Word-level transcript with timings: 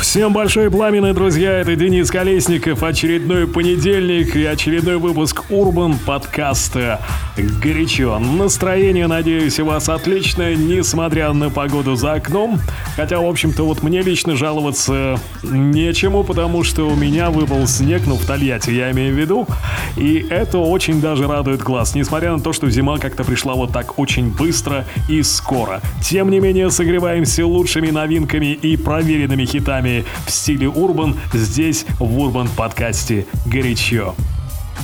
Всем 0.00 0.32
большой 0.32 0.70
пламенный, 0.70 1.12
друзья, 1.12 1.58
это 1.58 1.74
Денис 1.74 2.08
Колесников, 2.08 2.84
очередной 2.84 3.48
понедельник 3.48 4.36
и 4.36 4.44
очередной 4.44 4.96
выпуск 4.96 5.44
Урбан 5.50 5.98
подкаста 5.98 7.00
«Горячо». 7.36 8.18
Настроение, 8.20 9.08
надеюсь, 9.08 9.58
у 9.58 9.64
вас 9.64 9.88
отличное, 9.88 10.54
несмотря 10.54 11.32
на 11.32 11.50
погоду 11.50 11.96
за 11.96 12.12
окном. 12.12 12.60
Хотя, 12.96 13.18
в 13.18 13.26
общем-то, 13.26 13.64
вот 13.64 13.82
мне 13.82 14.00
лично 14.00 14.36
жаловаться 14.36 15.18
нечему, 15.42 16.22
потому 16.22 16.62
что 16.62 16.88
у 16.88 16.94
меня 16.94 17.30
выпал 17.30 17.66
снег, 17.66 18.02
ну, 18.06 18.14
в 18.14 18.24
Тольятти 18.24 18.70
я 18.70 18.92
имею 18.92 19.14
в 19.14 19.18
виду, 19.18 19.48
и 19.96 20.24
это 20.30 20.58
очень 20.58 21.00
даже 21.00 21.26
радует 21.26 21.60
глаз, 21.60 21.96
несмотря 21.96 22.32
на 22.32 22.40
то, 22.40 22.52
что 22.52 22.70
зима 22.70 22.98
как-то 22.98 23.24
пришла 23.24 23.54
вот 23.54 23.72
так 23.72 23.98
очень 23.98 24.30
быстро 24.30 24.86
и 25.08 25.22
скоро. 25.22 25.82
Тем 26.02 26.30
не 26.30 26.38
менее, 26.38 26.70
согреваемся 26.70 27.44
лучшими 27.44 27.90
новинками 27.90 28.52
и 28.52 28.76
проверенными 28.76 29.44
хитами 29.44 29.87
вами 29.88 30.04
в 30.26 30.30
стиле 30.30 30.68
урбан 30.68 31.16
здесь 31.32 31.86
в 31.98 32.18
урбан 32.18 32.48
подкасте 32.48 33.26
«Горячо». 33.46 34.14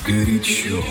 Горячо. 0.06 0.82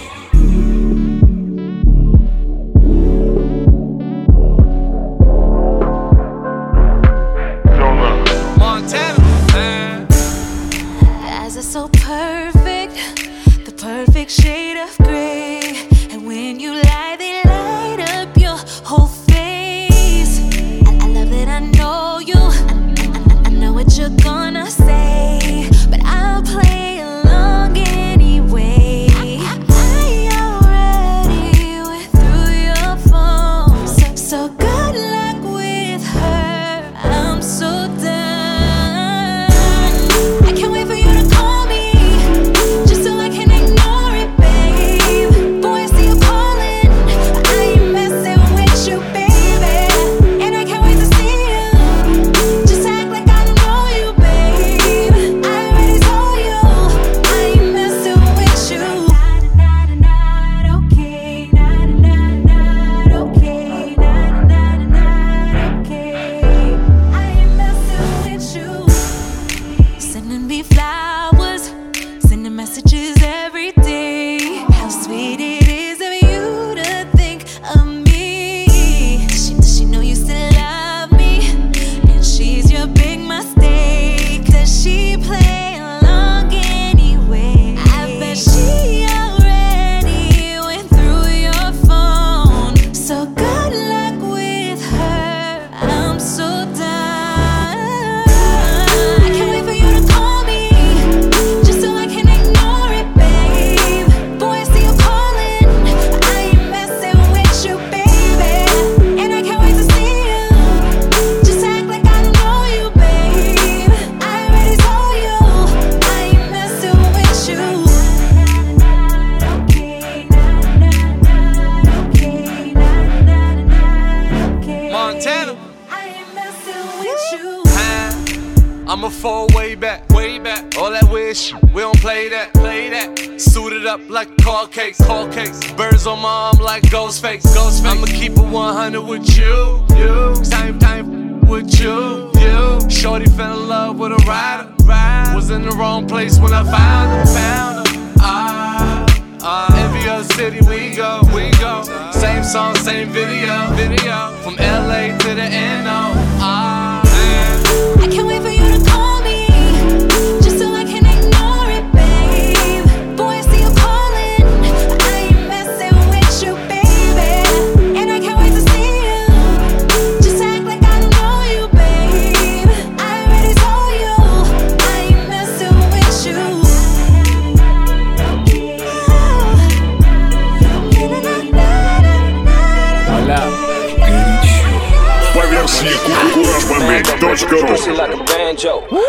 joke. 188.63 189.02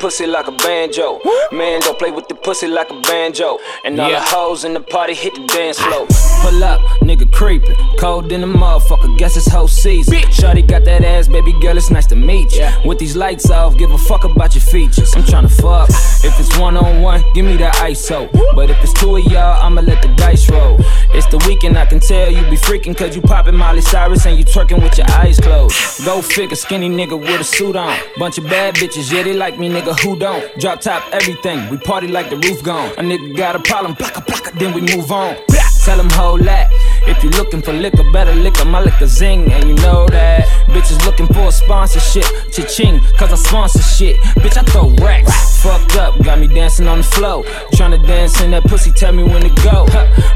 Pussy 0.00 0.26
like 0.26 0.48
a 0.48 0.52
banjo. 0.52 1.20
Man, 1.52 1.80
don't 1.80 1.98
play 1.98 2.10
with 2.10 2.26
the 2.26 2.34
pussy 2.34 2.66
like 2.66 2.90
a 2.90 3.00
banjo. 3.02 3.58
And 3.84 4.00
all 4.00 4.10
yeah. 4.10 4.18
the 4.18 4.24
hoes 4.24 4.64
in 4.64 4.72
the 4.72 4.80
party 4.80 5.14
hit 5.14 5.34
the 5.34 5.46
dance 5.46 5.78
ah. 5.78 5.84
floor. 5.84 6.06
Pull 6.42 6.64
up, 6.64 6.80
nigga 7.02 7.30
creepin'. 7.30 7.76
Cold 7.98 8.32
in 8.32 8.40
the 8.40 8.46
motherfucker, 8.46 9.16
guess 9.18 9.36
it's 9.36 9.46
whole 9.46 9.68
season. 9.68 10.14
Bitch. 10.14 10.32
Shorty 10.32 10.62
got 10.62 10.84
that 10.84 11.04
ass, 11.04 11.28
baby 11.28 11.52
girl, 11.60 11.76
it's 11.76 11.90
nice 11.90 12.06
to 12.06 12.16
meet 12.16 12.56
ya. 12.56 12.72
With 12.84 12.98
these 12.98 13.14
lights 13.14 13.50
off, 13.50 13.76
give 13.76 13.90
a 13.90 13.98
fuck 13.98 14.24
about 14.24 14.54
your 14.54 14.62
features. 14.62 15.14
I'm 15.14 15.22
tryna 15.22 15.50
fuck. 15.50 15.88
Ah. 15.92 16.20
If 16.24 16.40
it's 16.40 16.56
one 16.58 16.76
on 16.76 17.02
one, 17.02 17.22
give 17.34 17.44
me 17.44 17.56
that 17.58 17.74
ISO. 17.76 18.30
But 18.54 18.70
if 18.70 18.82
it's 18.82 18.94
two 18.94 19.16
of 19.16 19.24
y'all, 19.26 19.62
I'ma 19.62 19.82
let 19.82 20.00
the 20.02 20.08
dice 20.14 20.48
roll. 20.50 20.78
It's 21.12 21.26
the 21.26 21.38
weekend, 21.46 21.76
I 21.76 21.84
can 21.86 22.00
tell 22.00 22.30
you 22.30 22.40
be 22.48 22.56
freaking 22.56 22.96
cause 22.96 23.14
you 23.14 23.20
poppin' 23.22 23.56
Molly 23.56 23.82
Cyrus 23.82 24.24
and 24.26 24.38
you 24.38 24.44
twerking 24.44 24.82
with 24.82 24.96
your 24.96 25.10
eyes 25.10 25.38
closed. 25.38 26.04
Go 26.04 26.22
figure, 26.22 26.56
skinny 26.56 26.88
nigga 26.88 27.18
with 27.18 27.40
a 27.40 27.44
suit 27.44 27.76
on. 27.76 27.98
Bunch 28.18 28.38
of 28.38 28.44
bad 28.44 28.76
bitches, 28.76 29.12
yeah, 29.12 29.22
they 29.22 29.34
like 29.34 29.58
me, 29.58 29.68
nigga, 29.68 29.89
who 29.94 30.18
don't? 30.18 30.58
Drop 30.58 30.80
top 30.80 31.02
everything, 31.12 31.68
we 31.70 31.78
party 31.78 32.08
like 32.08 32.30
the 32.30 32.36
roof 32.36 32.62
gone. 32.62 32.90
A 32.98 33.02
nigga 33.02 33.36
got 33.36 33.56
a 33.56 33.60
problem, 33.60 33.94
blocka 33.94 34.24
blocka, 34.24 34.58
then 34.58 34.74
we 34.74 34.80
move 34.80 35.10
on. 35.10 35.36
Tell 35.84 35.98
him 35.98 36.10
hold 36.10 36.42
that. 36.42 36.70
If 37.06 37.22
you 37.24 37.30
looking 37.30 37.62
for 37.62 37.72
liquor, 37.72 38.04
better 38.12 38.34
liquor, 38.34 38.64
my 38.64 38.80
liquor 38.80 39.06
zing, 39.06 39.50
and 39.52 39.64
you 39.68 39.74
know 39.76 40.06
that. 40.08 40.46
Bitches 40.68 41.04
looking 41.04 41.26
for 41.26 41.48
a 41.48 41.52
sponsorship, 41.52 42.24
cha-ching, 42.52 43.00
cause 43.18 43.32
I 43.32 43.36
sponsor 43.36 43.82
shit. 43.82 44.16
Bitch, 44.42 44.56
I 44.56 44.62
throw 44.62 44.90
racks. 45.04 45.60
Fucked 45.62 45.96
up, 45.96 46.22
got 46.22 46.38
me 46.38 46.46
dancing 46.46 46.88
on 46.88 46.98
the 46.98 47.04
floor. 47.04 47.42
Tryna 47.74 48.06
dance 48.06 48.40
in 48.40 48.50
that 48.52 48.64
pussy, 48.64 48.90
tell 48.92 49.12
me 49.12 49.22
when 49.24 49.42
to 49.42 49.62
go. 49.62 49.86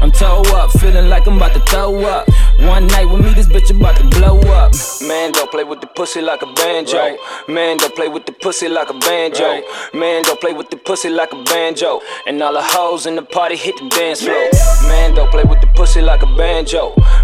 I'm 0.01 0.11
toe 0.11 0.43
up, 0.53 0.71
feeling 0.71 1.09
like 1.09 1.25
I'm 1.25 1.37
about 1.37 1.53
to 1.53 1.61
throw 1.61 2.05
up. 2.05 2.27
One 2.59 2.87
night 2.87 3.05
with 3.05 3.23
me, 3.23 3.33
this 3.33 3.47
bitch 3.47 3.71
about 3.75 3.95
to 3.97 4.03
blow 4.19 4.39
up. 4.53 4.73
Man, 5.01 5.31
don't 5.31 5.49
play 5.49 5.63
with 5.63 5.81
the 5.81 5.87
pussy 5.87 6.21
like 6.21 6.41
a 6.41 6.53
banjo. 6.53 6.97
Right. 6.97 7.17
Man, 7.47 7.77
don't 7.77 7.95
play 7.95 8.07
with 8.07 8.25
the 8.25 8.33
pussy 8.33 8.69
like 8.69 8.89
a 8.89 8.93
banjo. 8.93 9.43
Right. 9.43 9.63
Man, 9.93 10.23
don't 10.23 10.39
play 10.39 10.53
with 10.53 10.69
the 10.69 10.77
pussy 10.77 11.09
like 11.09 11.31
a 11.31 11.43
banjo. 11.43 12.01
And 12.27 12.41
all 12.41 12.53
the 12.53 12.61
hoes 12.61 13.05
in 13.05 13.15
the 13.15 13.23
party 13.23 13.55
hit 13.55 13.75
the 13.77 13.89
dance 13.89 14.21
floor. 14.21 14.49
Man, 14.87 15.15
don't 15.15 15.31
play 15.31 15.43
with 15.43 15.61
the 15.61 15.67
pussy 15.67 16.01
like 16.01 16.21
a 16.21 16.27
banjo. 16.27 16.54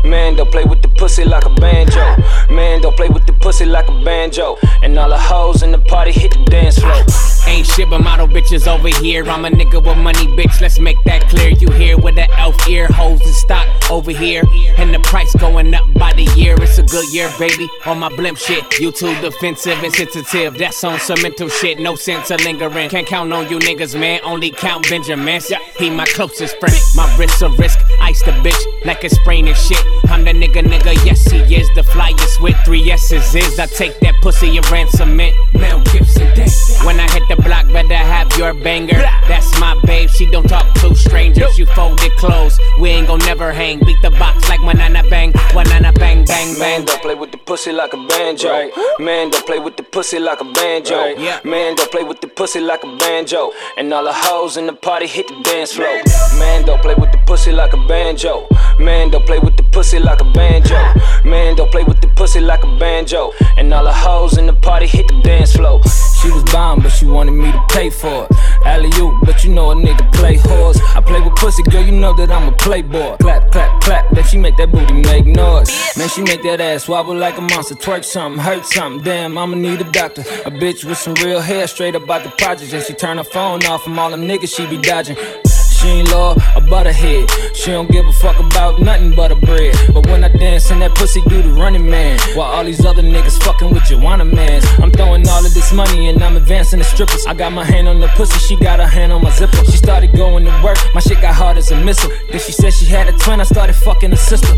Man, 0.04 0.36
don't 0.36 0.51
play 0.51 0.66
with 0.66 0.81
the 0.81 0.89
pussy 0.89 1.24
like 1.24 1.45
a 1.45 1.50
banjo. 1.51 2.04
Man, 2.54 2.81
don't 2.81 2.98
play 2.98 3.07
with 3.07 3.25
the 3.25 3.31
pussy 3.31 3.66
like 3.66 3.88
a 3.88 4.04
banjo. 4.04 4.57
And 4.83 5.00
all 5.00 5.07
the 5.07 5.18
hoes 5.18 5.63
in 5.63 5.72
the 5.72 5.80
party 5.80 6.12
hit 6.12 6.31
the 6.33 6.44
dance 6.51 6.78
floor. 6.78 7.31
Ain't 7.48 7.68
shit 7.68 7.90
but 7.90 8.00
model 8.00 8.28
bitches 8.28 8.68
over 8.68 8.88
here. 9.04 9.24
I'm 9.30 9.46
a 9.46 9.50
nigga 9.50 9.84
with 9.84 9.98
money, 9.98 10.26
bitch. 10.38 10.62
Let's 10.62 10.80
make 10.80 10.98
that 11.06 11.28
clear. 11.30 11.50
You 11.50 11.70
hear 11.72 11.98
with 11.98 12.16
the 12.16 12.30
elf 12.38 12.56
ear 12.70 12.88
hoes 12.88 13.22
in 13.22 13.34
stock 13.34 13.68
over 13.92 14.12
here. 14.12 14.44
And 14.78 14.94
the 14.94 15.00
price 15.00 15.34
going 15.36 15.74
up 15.74 15.86
by 15.96 16.14
the 16.14 16.24
year. 16.36 16.56
It's 16.62 16.78
a 16.78 16.84
good 16.84 17.12
year, 17.14 17.30
baby. 17.38 17.70
On 17.86 18.00
my 18.00 18.10
blimp 18.10 18.38
shit. 18.38 18.80
You 18.80 18.92
too 18.92 19.14
defensive 19.22 19.84
and 19.84 19.94
sensitive. 19.94 20.58
That's 20.58 20.84
on 20.84 21.00
some 21.00 21.22
mental 21.22 21.50
shit. 21.50 21.80
No 21.80 21.96
sense 21.96 22.32
of 22.32 22.44
lingering. 22.44 22.90
Can't 22.90 23.08
count 23.08 23.34
on 23.34 23.50
you 23.50 23.60
niggas, 23.60 24.00
man. 24.00 24.20
Only 24.24 24.52
count 24.52 24.90
Benjamins. 24.90 25.52
He 25.78 25.90
my 25.90 26.06
closest 26.06 26.58
friend. 26.60 26.76
My 26.96 27.14
wrist's 27.18 27.42
a 27.42 27.50
risk. 27.50 27.80
Ice 28.00 28.22
the 28.24 28.32
bitch 28.32 28.86
like 28.86 29.04
it's 29.04 29.16
spraying 29.16 29.46
shit. 29.54 29.84
I'm 30.06 30.24
the 30.24 30.32
nigga, 30.32 30.64
nigga. 30.64 30.94
Yes, 31.06 31.24
he 31.30 31.40
is. 31.56 31.68
The 31.76 31.82
flyest 31.82 32.42
with 32.42 32.56
three 32.66 32.92
S's 32.92 33.36
is. 33.36 33.60
I 33.60 33.66
take 33.66 34.00
that 34.00 34.16
pussy 34.22 34.58
and 34.58 34.72
ransom 34.72 35.20
it. 35.20 35.34
Mel 35.54 35.82
Gibson. 35.92 36.22
When 36.86 37.00
I 37.00 37.10
hit 37.12 37.28
the 37.36 37.42
block, 37.44 37.66
better 37.68 37.95
have 37.95 38.28
your 38.38 38.54
banger. 38.54 39.01
That's 39.28 39.57
my 39.60 39.80
babe, 39.86 40.10
she 40.10 40.25
don't 40.30 40.48
talk 40.48 40.74
to 40.81 40.94
strangers. 40.95 41.57
You 41.57 41.66
folded 41.68 42.12
clothes, 42.18 42.60
we 42.80 42.89
ain't 42.89 43.07
gon' 43.07 43.19
never 43.19 43.51
hang. 43.54 43.80
Beat 43.80 44.01
the 44.01 44.12
box 44.12 44.50
like 44.50 44.60
banana 44.60 45.04
bang, 45.10 45.31
banana 45.54 45.94
bang, 45.94 46.25
bang, 46.25 46.54
bang. 46.54 46.60
Man, 46.60 46.86
don't 46.86 47.01
play 47.01 47.16
with 47.16 47.31
the 47.31 47.38
pussy 47.38 47.72
like 47.72 47.94
a 47.94 47.98
banjo. 48.07 48.50
Right. 48.50 48.72
Man, 49.00 49.30
don't 49.30 49.45
play 49.45 49.60
with 49.60 49.78
the 49.78 49.83
pussy 49.83 50.19
like 50.19 50.42
a 50.42 50.45
banjo. 50.45 50.98
Right. 50.98 51.19
Yeah. 51.19 51.39
Man, 51.45 51.75
don't 51.75 51.92
play 51.92 52.04
with 52.04 52.19
the 52.19 52.28
pussy 52.28 52.60
like 52.60 52.83
a 52.83 52.98
banjo. 52.98 53.51
And 53.78 53.94
all 53.94 54.04
the 54.04 54.13
hoes 54.13 54.57
in 54.57 54.66
the 54.66 54.74
party 54.74 55.07
hit 55.07 55.28
the 55.28 55.39
dance 55.44 55.74
floor. 55.74 56.01
Man, 56.38 56.66
don't 56.66 56.81
play 56.81 56.95
with 56.95 57.12
the 57.12 57.19
pussy 57.25 57.51
like 57.51 57.74
a 57.74 57.88
banjo. 57.88 58.48
Man, 58.81 59.12
don't 59.12 59.25
play 59.25 59.39
with 59.39 59.57
the 59.57 59.63
pussy 59.63 60.00
like 60.00 60.22
a 60.22 60.25
banjo. 60.25 60.75
Man, 61.24 61.56
don't 61.56 61.72
play 61.72 61.83
with 61.83 62.01
the 62.01 62.07
pussy 62.07 62.39
like 62.39 62.63
a 62.63 62.78
banjo. 62.78 63.31
And 63.57 63.72
all 63.74 63.83
the 63.83 63.94
hoes 63.94 64.38
in 64.38 64.48
the 64.48 64.54
party 64.54 64.88
hit 64.88 65.07
the 65.07 65.22
dance 65.22 65.56
floor. 65.56 65.81
She 66.22 66.31
was 66.31 66.44
bomb, 66.45 66.81
but 66.81 66.89
she 66.89 67.06
wanted 67.06 67.31
me 67.31 67.51
to 67.51 67.63
pay 67.69 67.89
for 67.89 68.25
it. 68.25 68.31
Alley 68.66 68.89
oop, 69.00 69.24
but 69.24 69.44
you 69.44 69.51
know 69.51 69.72
a 69.72 69.75
nigga 69.75 70.12
play 70.13 70.38
horse. 70.38 70.80
I 70.95 71.01
play 71.01 71.22
with 71.22 71.36
pussy, 71.36 71.63
girl, 71.63 71.83
you 71.83 71.92
know 71.92 72.13
that 72.13 72.31
I'm 72.31 72.48
a 72.48 72.51
playboy. 72.51 73.18
Clap, 73.18 73.51
clap, 73.51 73.81
clap, 73.81 74.10
then 74.12 74.24
she 74.25 74.38
make 74.38 74.57
that 74.57 74.72
booty 74.72 74.94
make 74.94 75.25
noise. 75.25 75.69
Man, 75.98 76.10
she 76.10 76.22
make 76.22 76.44
that 76.44 76.62
ass 76.62 76.88
wobble 76.88 77.16
like 77.16 77.38
a 77.38 77.42
monster. 77.42 77.75
Twerk 77.75 78.04
something, 78.04 78.39
hurt 78.39 78.66
something. 78.66 79.04
Damn, 79.04 79.38
I'ma 79.38 79.56
need 79.56 79.81
a 79.81 79.92
doctor. 79.92 80.22
A 80.22 80.51
bitch 80.51 80.86
with 80.86 80.98
some 80.98 81.13
real 81.16 81.42
hair, 81.42 81.68
straight 81.68 81.95
up 81.95 82.06
the 82.06 82.33
projects. 82.38 82.74
And 82.74 82.83
she 82.83 82.94
turn 82.94 83.18
her 83.18 83.24
phone 83.24 83.63
off 83.66 83.83
from 83.83 83.98
all 83.98 84.12
them 84.12 84.28
niggas 84.28 84.56
she 84.56 84.68
be 84.68 84.78
dodging. 84.78 85.18
She 85.81 85.88
ain't 85.88 86.11
law, 86.11 86.35
a 86.55 86.61
butterhead. 86.61 87.31
She 87.55 87.70
don't 87.70 87.91
give 87.91 88.06
a 88.06 88.12
fuck 88.12 88.38
about 88.38 88.81
nothing 88.81 89.14
but 89.14 89.31
a 89.31 89.37
bread. 89.37 89.75
But 89.93 90.06
when 90.06 90.25
I 90.25 90.29
dance 90.29 90.70
in 90.70 90.79
that 90.81 90.94
pussy, 90.94 91.20
do 91.29 91.43
the 91.43 91.50
running 91.50 91.88
man. 91.88 92.19
While 92.35 92.50
all 92.50 92.64
these 92.64 92.85
other 92.85 93.03
niggas 93.03 93.43
fucking 93.43 93.70
with 93.73 93.85
Joanna 93.85 94.25
mans. 94.25 94.64
I'm 94.82 94.91
throwing 94.91 95.29
all 95.29 95.44
of 95.44 95.53
this 95.55 95.73
money 95.73 96.08
and 96.08 96.23
I'm 96.23 96.37
advancing 96.37 96.79
the 96.79 96.85
strippers. 96.85 97.26
I 97.26 97.35
got 97.35 97.53
my 97.53 97.64
hand 97.64 97.88
on 97.88 98.00
the 98.00 98.08
pussy, 98.08 98.38
she 98.38 98.56
got 98.56 98.81
her 98.81 98.87
hand 98.87 99.12
on 99.12 99.23
my 99.23 99.31
zipper. 99.31 99.64
She 99.67 99.76
started 99.76 100.12
going 100.17 100.44
to 100.44 100.61
work, 100.64 100.79
my 100.94 101.00
shit 101.00 101.20
got 101.20 101.35
hard 101.35 101.56
as 101.58 101.70
a 101.70 101.76
missile. 101.85 102.11
Then 102.31 102.41
she 102.41 102.53
said 102.53 102.73
she 102.73 102.87
had 102.87 103.08
a 103.08 103.12
twin, 103.12 103.41
I 103.41 103.44
started 103.44 103.75
fucking 103.75 104.11
her 104.11 104.17
sister. 104.17 104.55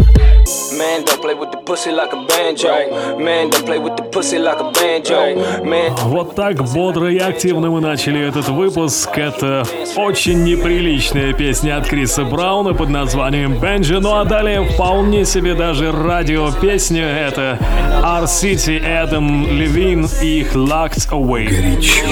Man, 0.78 1.04
don't 1.04 1.20
play 1.20 1.34
with 1.34 1.50
the 1.50 1.58
pussy 1.58 1.90
like 1.90 2.12
a 2.12 2.24
banjo. 2.26 3.18
Man, 3.18 3.50
don't 3.50 3.66
play 3.66 3.78
with 3.78 3.96
the 3.96 4.04
pussy 4.04 4.38
like 4.38 4.60
a 4.60 4.70
banjo. 4.70 5.64
Man. 5.64 5.92
Вот 6.04 6.34
так 6.36 6.62
бодро 6.72 7.10
и 7.10 7.18
активно 7.18 7.70
мы 7.70 7.80
начали 7.80 8.20
этот 8.26 8.48
выпуск. 8.48 9.10
Это 9.16 9.66
очень 9.96 10.44
неприлично 10.44 11.11
отличная 11.13 11.33
песня 11.33 11.77
от 11.77 11.87
Криса 11.87 12.25
Брауна 12.25 12.73
под 12.73 12.89
названием 12.89 13.59
«Бенджи». 13.59 13.99
Ну 13.99 14.17
а 14.17 14.25
далее 14.25 14.63
вполне 14.63 15.25
себе 15.25 15.53
даже 15.53 15.91
радио-песня. 15.91 17.03
Это 17.03 17.59
R-City, 18.03 18.81
Adam 18.81 19.47
Levine 19.47 20.09
и 20.23 20.41
их 20.41 20.55
«Locked 20.55 21.07
Away». 21.11 21.45
Горячо. 21.45 22.07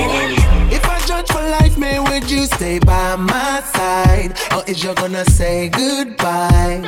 life, 1.59 1.77
man, 1.77 2.03
would 2.06 2.30
you 2.31 2.45
stay 2.45 2.80
by 2.80 3.15
my 3.18 3.62
side? 3.74 4.31
Or 4.56 4.63
is 4.68 4.83
you 4.83 4.94
gonna 4.94 5.25
say 5.25 5.69
goodbye? 5.69 6.81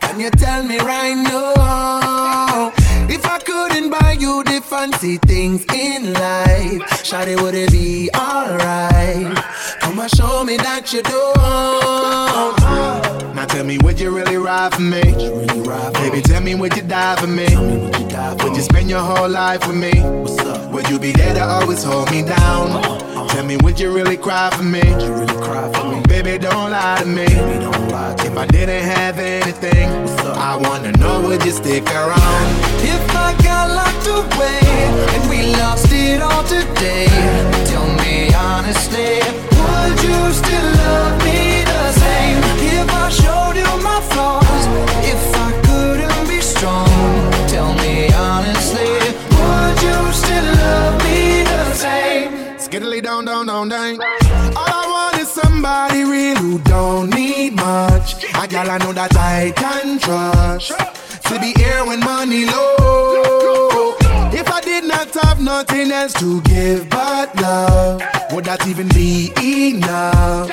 Can 0.00 0.20
you 0.20 0.30
tell 0.30 0.62
me 0.64 0.78
right 0.78 1.14
now? 1.14 2.72
If 3.08 3.24
I 3.24 3.38
couldn't 3.38 3.90
buy 3.90 4.16
you 4.18 4.42
the 4.44 4.60
fancy 4.60 5.16
things 5.18 5.64
in 5.72 6.12
life, 6.12 6.82
Shawty, 7.06 7.40
would 7.40 7.54
it 7.54 7.70
be 7.70 8.10
alright? 8.14 9.38
And 9.92 10.10
show 10.10 10.42
me 10.42 10.56
that 10.56 10.92
you 10.92 11.02
don't. 11.02 11.36
Now 13.36 13.44
tell 13.44 13.64
me, 13.64 13.76
would 13.78 14.00
you 14.00 14.10
really 14.10 14.36
ride 14.38 14.74
for 14.74 14.80
me? 14.80 15.02
Really 15.02 15.60
ride 15.60 15.94
for 15.94 16.00
Baby, 16.00 16.16
me? 16.16 16.22
tell 16.22 16.40
me, 16.40 16.54
would 16.54 16.74
you 16.74 16.82
die 16.82 17.16
for 17.20 17.26
me? 17.26 17.46
me 17.46 17.56
would, 17.56 17.98
you 18.00 18.08
die 18.08 18.36
for 18.38 18.48
would 18.48 18.56
you 18.56 18.62
spend 18.62 18.88
your 18.88 19.00
whole 19.00 19.28
life 19.28 19.66
with 19.66 19.76
me? 19.76 19.92
Would 20.72 20.88
you 20.88 20.98
be 20.98 21.12
there 21.12 21.34
to 21.34 21.44
always 21.44 21.84
hold 21.84 22.10
me 22.10 22.22
down? 22.22 22.70
Uh-huh. 22.70 23.28
Tell 23.28 23.44
me, 23.44 23.58
would 23.58 23.78
you 23.78 23.94
really 23.94 24.16
cry 24.16 24.50
for 24.56 24.62
me? 24.62 24.80
Would 24.80 25.02
you 25.02 25.12
really 25.12 25.40
cry 25.40 25.70
for 25.72 25.84
me? 25.84 26.02
Baby, 26.08 26.38
don't 26.38 26.70
lie 26.70 26.98
to 27.00 27.06
me. 27.06 27.26
Baby, 27.26 27.60
don't 27.60 27.88
lie 27.90 28.14
to 28.14 28.26
if 28.26 28.38
I 28.38 28.46
didn't 28.46 28.84
have 28.84 29.18
anything, 29.18 29.88
I 30.38 30.56
wanna 30.56 30.92
know, 30.92 31.20
would 31.20 31.44
you 31.44 31.52
stick 31.52 31.84
around? 31.90 32.46
If 32.80 33.04
I 33.14 33.36
got 33.44 33.68
locked 33.70 34.06
away 34.06 34.60
and 35.14 35.28
we 35.28 35.54
lost 35.56 35.92
it 35.92 36.22
all 36.22 36.44
today, 36.44 37.06
tell 37.66 37.86
me 38.00 38.32
honestly, 38.34 39.51
I 39.82 39.94
I? 51.84 52.28
Skiddly 52.58 53.02
down, 53.02 53.24
down, 53.24 53.46
down, 53.46 53.68
down. 53.68 54.00
All 54.00 54.70
I 54.70 55.10
want 55.12 55.20
is 55.20 55.28
somebody 55.28 56.04
real 56.04 56.36
who 56.36 56.58
don't 56.60 57.10
need 57.10 57.54
much. 57.54 58.24
A 58.24 58.46
gal 58.46 58.70
I 58.70 58.78
know 58.78 58.92
that 58.92 59.14
I 59.16 59.52
can 59.54 59.98
trust. 59.98 60.72
To 61.28 61.38
be 61.40 61.52
here 61.60 61.84
when 61.84 62.00
money 62.00 62.46
low. 62.46 64.01
If 64.34 64.48
I 64.50 64.60
did 64.60 64.84
not 64.84 65.12
have 65.14 65.40
nothing 65.40 65.90
else 65.92 66.14
to 66.14 66.40
give 66.42 66.88
but 66.88 67.34
love, 67.40 68.02
would 68.32 68.46
that 68.46 68.66
even 68.66 68.88
be 68.88 69.30
enough? 69.42 70.48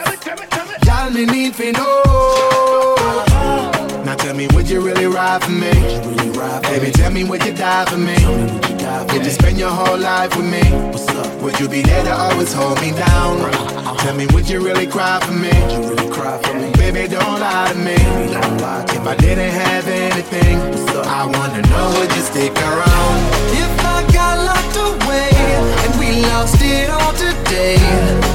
Y'all 0.86 1.10
me 1.12 1.26
need 1.26 1.54
to 1.56 1.72
know. 1.72 2.96
Now 4.04 4.16
tell 4.16 4.36
me, 4.36 4.48
would 4.54 4.70
you 4.70 4.82
really 4.82 5.06
ride 5.06 5.44
for 5.44 5.52
me? 5.52 5.72
Baby, 6.64 6.92
tell 6.92 7.12
me, 7.12 7.24
would 7.24 7.44
you 7.46 7.54
die 7.54 7.86
for 7.86 7.98
me? 7.98 8.79
Would 9.14 9.24
you, 9.24 9.32
spend 9.32 9.60
your 9.60 9.70
whole 9.70 9.98
life 9.98 10.36
with 10.36 10.50
me? 10.50 10.64
What's 10.90 11.08
up? 11.10 11.42
Would 11.44 11.60
you 11.60 11.70
be 11.70 11.82
there 11.82 12.04
to 12.06 12.12
always 12.12 12.52
hold 12.54 12.82
me 12.82 12.92
down? 12.92 13.52
Tell 14.00 14.16
me, 14.16 14.26
would 14.34 14.50
you 14.50 14.66
really 14.66 14.88
cry 14.88 15.20
for 15.20 15.32
me? 15.32 15.54
You 15.72 15.90
really 15.90 16.10
cry 16.10 16.38
for 16.42 16.54
me? 16.56 16.72
Baby, 16.74 17.08
don't 17.08 17.40
lie 17.40 17.72
to 17.72 17.78
me. 17.78 17.96
If 18.98 19.06
I 19.06 19.16
didn't 19.16 19.52
have 19.52 19.88
anything, 19.88 20.58
I 21.06 21.26
wanna 21.26 21.62
know, 21.70 21.88
would 22.00 22.12
you 22.16 22.24
stick 22.24 22.56
around? 22.58 23.18
If 23.64 23.74
I 23.86 24.00
got 24.12 24.36
locked 24.50 24.78
away 24.90 25.30
and 25.86 26.00
we 26.00 26.26
lost 26.26 26.62
it 26.62 26.90
all 26.90 27.14
today, 27.14 27.78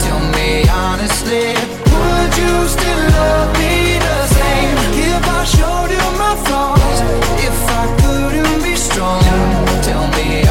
tell 0.07 0.23
me 0.39 0.69
honestly, 0.69 1.51
would 1.95 2.33
you 2.39 2.55
still 2.69 3.03
love 3.19 3.51
me 3.59 3.99
the 3.99 4.21
same? 4.39 4.77
If 5.11 5.25
I 5.27 5.45
showed 5.57 5.91
you 5.97 6.07
my 6.23 6.35
flaws, 6.47 6.99
if 7.43 7.59
I 7.81 7.85
couldn't 8.03 8.63
be 8.63 8.77
strong, 8.77 9.64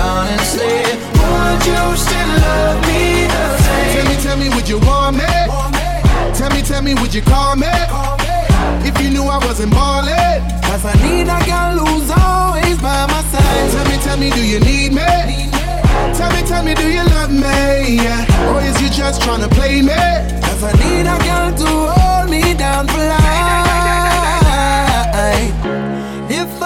honestly, 0.03 0.83
would 1.15 1.63
you 1.65 1.83
still 1.95 2.31
love 2.43 2.79
me 2.87 3.25
the 3.31 3.43
same? 3.63 3.91
Tell 3.93 4.05
me, 4.09 4.15
tell 4.23 4.37
me, 4.37 4.47
would 4.55 4.67
you 4.67 4.79
want 4.79 5.17
me? 5.17 5.31
Tell 6.35 6.51
me, 6.51 6.61
tell 6.61 6.81
me, 6.81 6.93
would 6.95 7.13
you 7.13 7.21
call 7.21 7.55
me? 7.55 7.71
If 8.83 8.99
you 9.01 9.09
knew 9.09 9.23
I 9.23 9.37
wasn't 9.45 9.71
ballin', 9.71 10.43
cause 10.67 10.83
I 10.85 10.93
need 11.05 11.27
a 11.31 11.39
girl 11.47 11.85
who's 11.85 12.11
always 12.11 12.77
by 12.81 13.07
my 13.07 13.21
side. 13.31 13.71
Tell 13.71 13.85
me, 13.89 13.97
tell 14.03 14.17
me, 14.17 14.29
do 14.31 14.43
you 14.45 14.59
need 14.59 14.91
me? 14.93 15.51
Tell 16.17 16.31
me, 16.35 16.41
tell 16.47 16.63
me, 16.63 16.73
do 16.75 16.87
you 16.91 17.03
love 17.15 17.31
me? 17.31 17.99
Or 18.49 18.61
is 18.61 18.81
you 18.81 18.89
just 18.89 19.21
trying 19.21 19.41
to 19.41 19.49
play 19.49 19.81
me? 19.81 20.03
Cause 20.45 20.63
I 20.63 20.73
need 20.83 21.07
a 21.07 21.17
girl 21.27 21.51
to 21.61 21.69
hold 21.93 22.29
me 22.29 22.53
down 22.53 22.87
for 22.87 22.97
life. 22.97 23.23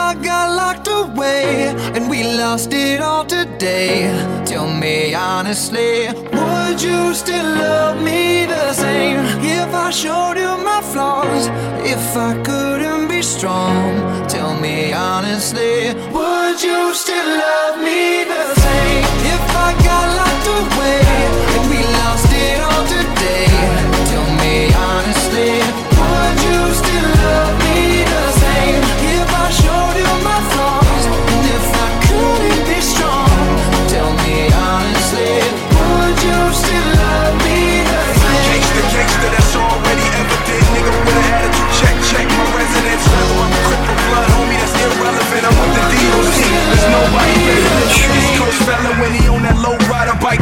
I 0.08 0.14
got 0.14 0.56
locked 0.56 0.88
away 0.88 1.68
and 1.94 2.10
we 2.10 2.24
lost 2.24 2.72
it 2.72 3.02
all 3.02 3.26
today, 3.26 4.08
tell 4.46 4.70
me 4.70 5.14
honestly, 5.14 6.08
would 6.32 6.82
you 6.82 7.14
still 7.14 7.44
love 7.44 8.02
me 8.02 8.46
the 8.46 8.72
same 8.72 9.20
if 9.44 9.70
I 9.74 9.90
showed 9.90 10.38
you 10.38 10.54
my 10.64 10.82
flaws? 10.82 11.48
If 11.84 12.16
I 12.16 12.42
couldn't 12.42 13.10
be 13.10 13.22
strong, 13.22 13.84
tell 14.30 14.54
me 14.58 14.94
honestly, 14.94 15.94
would 16.16 16.58
you 16.64 16.94
still 16.94 17.30
love 17.46 17.76
me 17.84 18.24
the 18.24 18.46
same 18.64 19.04
if 19.36 19.44
I 19.68 19.70
got 19.90 20.08
locked 20.22 20.48
away 20.62 21.02
and 21.54 21.64
we 21.70 21.80
lost 22.00 22.32
it 22.32 22.60
all 22.68 22.84
today? 22.96 23.48
Tell 24.12 24.30
me 24.40 24.56
honestly, 24.88 25.52
would 26.00 26.38
you 26.48 26.60
still 26.80 27.10
love 27.28 27.52
me 27.52 27.57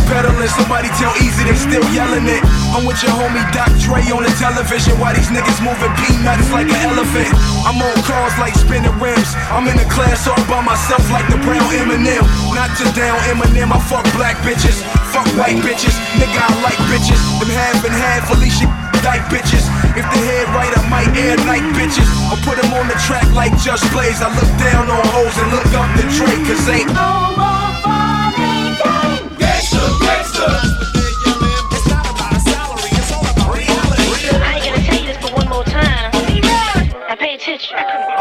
pedaling. 0.08 0.50
Somebody 0.54 0.90
tell 0.98 1.12
Eazy 1.22 1.46
they 1.46 1.58
still 1.58 1.86
yelling 1.94 2.26
it. 2.30 2.42
I'm 2.74 2.86
with 2.86 3.02
your 3.02 3.14
homie 3.14 3.44
Doc 3.52 3.70
Dre 3.82 4.02
on 4.14 4.24
the 4.24 4.34
television. 4.38 4.98
Why 5.02 5.14
these 5.14 5.30
niggas 5.30 5.60
moving 5.62 5.92
peanuts 6.06 6.50
like 6.52 6.70
an 6.70 6.82
elephant? 6.90 7.30
I'm 7.66 7.82
on 7.82 7.98
cars 8.06 8.36
like 8.38 8.56
spinning 8.56 8.94
rims. 9.02 9.34
I'm 9.52 9.68
in 9.68 9.78
the 9.78 9.88
class 9.90 10.28
all 10.28 10.40
by 10.46 10.62
myself 10.62 11.04
like 11.12 11.26
the 11.30 11.38
brown 11.44 11.66
Eminem. 11.74 12.24
Not 12.54 12.72
to 12.80 12.86
down 12.94 13.18
Eminem, 13.30 13.74
I 13.74 13.80
fuck 13.82 14.06
black 14.16 14.38
bitches. 14.46 14.82
Fuck 15.14 15.28
white 15.40 15.60
bitches, 15.66 15.96
nigga, 16.20 16.38
I 16.38 16.50
like 16.62 16.80
bitches. 16.92 17.20
Them 17.40 17.50
half 17.50 17.84
and 17.86 17.94
half, 17.94 18.30
Alicia 18.32 18.86
like 19.06 19.22
bitches. 19.30 19.70
If 19.94 20.02
the 20.02 20.20
head 20.26 20.50
right, 20.58 20.74
I 20.74 20.82
might 20.90 21.10
air 21.16 21.38
night 21.46 21.64
bitches. 21.78 22.10
Or 22.34 22.38
put 22.42 22.58
them 22.58 22.74
on 22.74 22.88
the 22.88 22.98
track 23.06 23.26
like 23.34 23.54
Just 23.62 23.86
Blaze. 23.94 24.22
I 24.22 24.34
look 24.34 24.50
down 24.58 24.90
on 24.90 25.04
hoes 25.14 25.38
and 25.38 25.52
look 25.54 25.70
up 25.78 25.88
to 26.02 26.04
Drake, 26.18 26.44
cause 26.50 26.68
ain't 26.68 27.55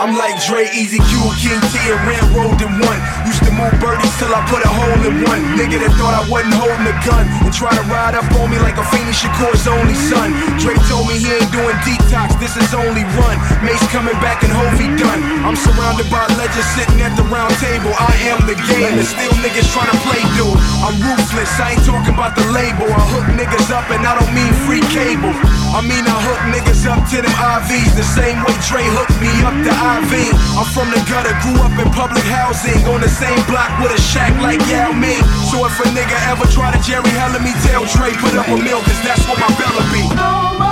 I'm 0.04 0.18
like 0.18 0.36
Dre, 0.44 0.68
Easy 0.76 0.98
Q, 0.98 1.16
King 1.40 1.60
T, 1.72 1.78
and 1.88 2.00
Railroad 2.04 2.60
in 2.60 2.68
one. 2.84 3.00
To 3.40 3.43
move 3.54 3.74
birdies 3.78 4.10
till 4.18 4.30
I 4.34 4.42
put 4.50 4.62
a 4.62 4.70
hole 4.70 5.02
in 5.06 5.22
one. 5.24 5.42
Nigga 5.54 5.78
that 5.82 5.92
thought 5.98 6.14
I 6.14 6.24
wasn't 6.26 6.54
holding 6.58 6.86
a 6.86 6.96
gun 7.06 7.24
and 7.46 7.52
try 7.54 7.70
to 7.70 7.84
ride 7.90 8.14
up 8.14 8.26
on 8.38 8.50
me 8.50 8.58
like 8.58 8.74
Afeni 8.74 9.14
Shakur's 9.14 9.66
only 9.66 9.94
son. 9.94 10.34
Dre 10.58 10.74
told 10.90 11.06
me 11.06 11.18
he 11.18 11.30
ain't 11.30 11.50
doing 11.54 11.76
detox, 11.86 12.34
this 12.42 12.58
is 12.58 12.74
only 12.74 13.06
run. 13.18 13.36
Mase 13.62 13.82
coming 13.94 14.16
back 14.18 14.42
and 14.42 14.50
Hova 14.50 14.86
done. 14.98 15.20
I'm 15.46 15.56
surrounded 15.56 16.10
by 16.10 16.26
legends 16.34 16.68
sitting 16.74 17.00
at 17.00 17.14
the 17.14 17.24
round 17.30 17.54
table. 17.62 17.94
I 17.94 18.12
am 18.34 18.42
the 18.46 18.58
game, 18.66 18.98
and 18.98 19.06
still 19.06 19.32
niggas 19.40 19.70
trying 19.70 19.90
to 19.90 19.98
play 20.02 20.22
dude. 20.34 20.58
I'm 20.82 20.96
ruthless, 21.00 21.52
I 21.62 21.78
ain't 21.78 21.84
talking 21.86 22.14
about 22.14 22.34
the 22.34 22.44
label. 22.50 22.90
I 22.90 23.02
hook 23.14 23.26
niggas 23.38 23.70
up 23.70 23.86
and 23.94 24.02
I 24.02 24.18
don't 24.18 24.32
mean 24.34 24.52
free 24.66 24.84
cable. 24.90 25.32
I 25.74 25.82
mean 25.82 26.04
I 26.06 26.16
hook 26.22 26.42
niggas 26.54 26.86
up 26.86 27.02
to 27.10 27.18
them 27.22 27.34
IVs 27.34 27.92
the 27.98 28.06
same 28.06 28.38
way 28.44 28.54
Dre 28.66 28.84
hooked 28.84 29.18
me 29.18 29.30
up 29.42 29.56
to 29.66 29.72
IV. 29.72 30.12
I'm 30.58 30.68
from 30.70 30.88
the 30.90 31.00
gutter, 31.10 31.34
grew 31.42 31.58
up 31.62 31.74
in 31.78 31.88
public 31.92 32.24
housing 32.30 32.78
on 32.88 33.00
the 33.00 33.10
same 33.10 33.43
block 33.48 33.70
with 33.80 33.92
a 33.92 34.00
shack 34.00 34.32
like 34.40 34.60
Yao 34.70 34.92
Ming. 34.92 35.22
So 35.50 35.64
if 35.66 35.78
a 35.80 35.86
nigga 35.92 36.16
ever 36.30 36.46
try 36.50 36.72
to 36.72 36.80
Jerry 36.82 37.10
Heller 37.10 37.40
me, 37.40 37.52
tell 37.64 37.84
Dre 37.84 38.12
put 38.18 38.34
up 38.34 38.48
a 38.48 38.56
mill, 38.56 38.80
cause 38.82 39.00
that's 39.04 39.24
what 39.28 39.38
my 39.38 39.48
bella 39.58 39.82
be. 39.92 40.04
Oh 40.18 40.63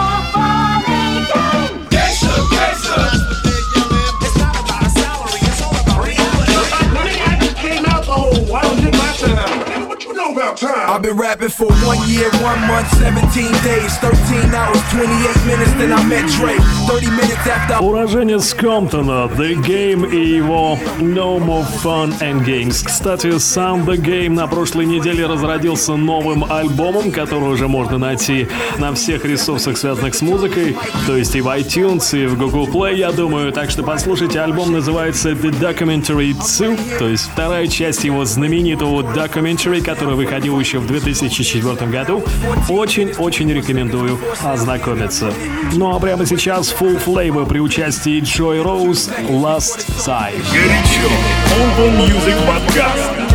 I've 10.25 11.03
been 11.03 11.17
rapping 11.17 11.49
for 11.49 11.67
one 11.85 11.99
year, 12.09 12.31
one 12.43 12.61
month, 12.69 12.89
17 12.97 13.53
days, 13.65 13.99
13 13.99 14.55
hours, 14.55 14.79
28 14.93 15.47
minutes, 15.47 15.73
then 15.73 15.93
I 15.93 16.05
met 16.05 16.31
Dre. 16.31 16.55
30 16.87 17.11
minutes 17.11 17.47
after 17.49 17.83
Уроженец 17.83 18.55
Комптона, 18.55 19.27
The 19.27 19.57
Game 19.63 20.09
и 20.09 20.37
его 20.37 20.79
No 21.01 21.41
More 21.41 21.67
Fun 21.83 22.13
and 22.21 22.45
Games. 22.45 22.85
Кстати, 22.85 23.37
сам 23.39 23.83
The 23.83 23.97
Game 23.97 24.31
на 24.31 24.47
прошлой 24.47 24.87
неделе 24.87 25.27
разродился 25.27 25.97
новым 25.97 26.45
альбомом, 26.51 27.11
который 27.11 27.49
уже 27.49 27.67
можно 27.67 27.99
найти 27.99 28.47
на 28.79 28.95
всех 28.95 29.25
ресурсах, 29.25 29.77
связанных 29.77 30.15
с 30.15 30.23
музыкой, 30.23 30.77
то 31.07 31.17
есть 31.17 31.35
и 31.35 31.41
в 31.41 31.49
iTunes, 31.49 32.17
и 32.17 32.27
в 32.27 32.39
Google 32.39 32.69
Play, 32.69 32.95
я 32.95 33.11
думаю. 33.11 33.51
Так 33.53 33.71
что 33.71 33.83
послушайте, 33.83 34.41
альбом 34.41 34.71
называется 34.71 35.31
The 35.31 35.51
Documentary 35.51 36.33
2, 36.35 36.99
то 36.99 37.09
есть 37.09 37.29
вторая 37.33 37.67
часть 37.67 38.05
его 38.05 38.25
знаменитого 38.25 39.03
Documentary, 39.03 39.83
который 39.83 40.12
выходил 40.17 40.59
еще 40.59 40.79
в 40.79 40.87
2004 40.87 41.91
году. 41.91 42.25
Очень-очень 42.69 43.53
рекомендую 43.53 44.19
ознакомиться. 44.43 45.33
Ну 45.75 45.95
а 45.95 45.99
прямо 46.01 46.27
сейчас 46.27 46.75
Full 46.79 47.03
Flavor 47.05 47.47
при 47.49 47.61
участии 47.61 48.21
Joy 48.21 48.63
Rose 48.63 49.11
Last 49.29 49.87
Time. 49.99 50.43
Горячо. 50.53 51.09
Music 51.99 52.37
Podcast. 52.47 53.32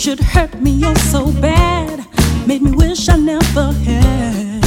Should 0.00 0.20
hurt 0.20 0.58
me 0.62 0.80
oh 0.82 0.94
so 0.94 1.30
bad. 1.42 2.06
Made 2.46 2.62
me 2.62 2.70
wish 2.70 3.10
I 3.10 3.16
never 3.16 3.70
had. 3.84 4.64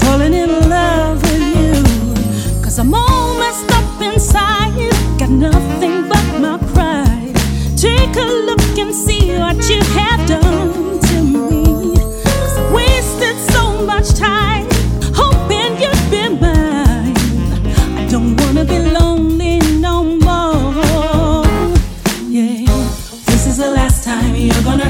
Falling 0.00 0.32
in 0.32 0.70
love 0.70 1.20
with 1.20 1.44
you. 1.54 2.64
Cause 2.64 2.78
I'm 2.78 2.94
all 2.94 3.38
messed 3.38 3.70
up 3.72 4.00
inside. 4.00 4.90
Got 5.18 5.28
nothing 5.28 6.08
but 6.08 6.40
my 6.40 6.56
pride. 6.72 7.34
Take 7.76 8.16
a 8.16 8.28
look 8.48 8.78
and 8.78 8.94
see 8.94 9.36
what 9.36 9.68
you 9.68 9.82
have 9.82 10.26
done 10.26 10.85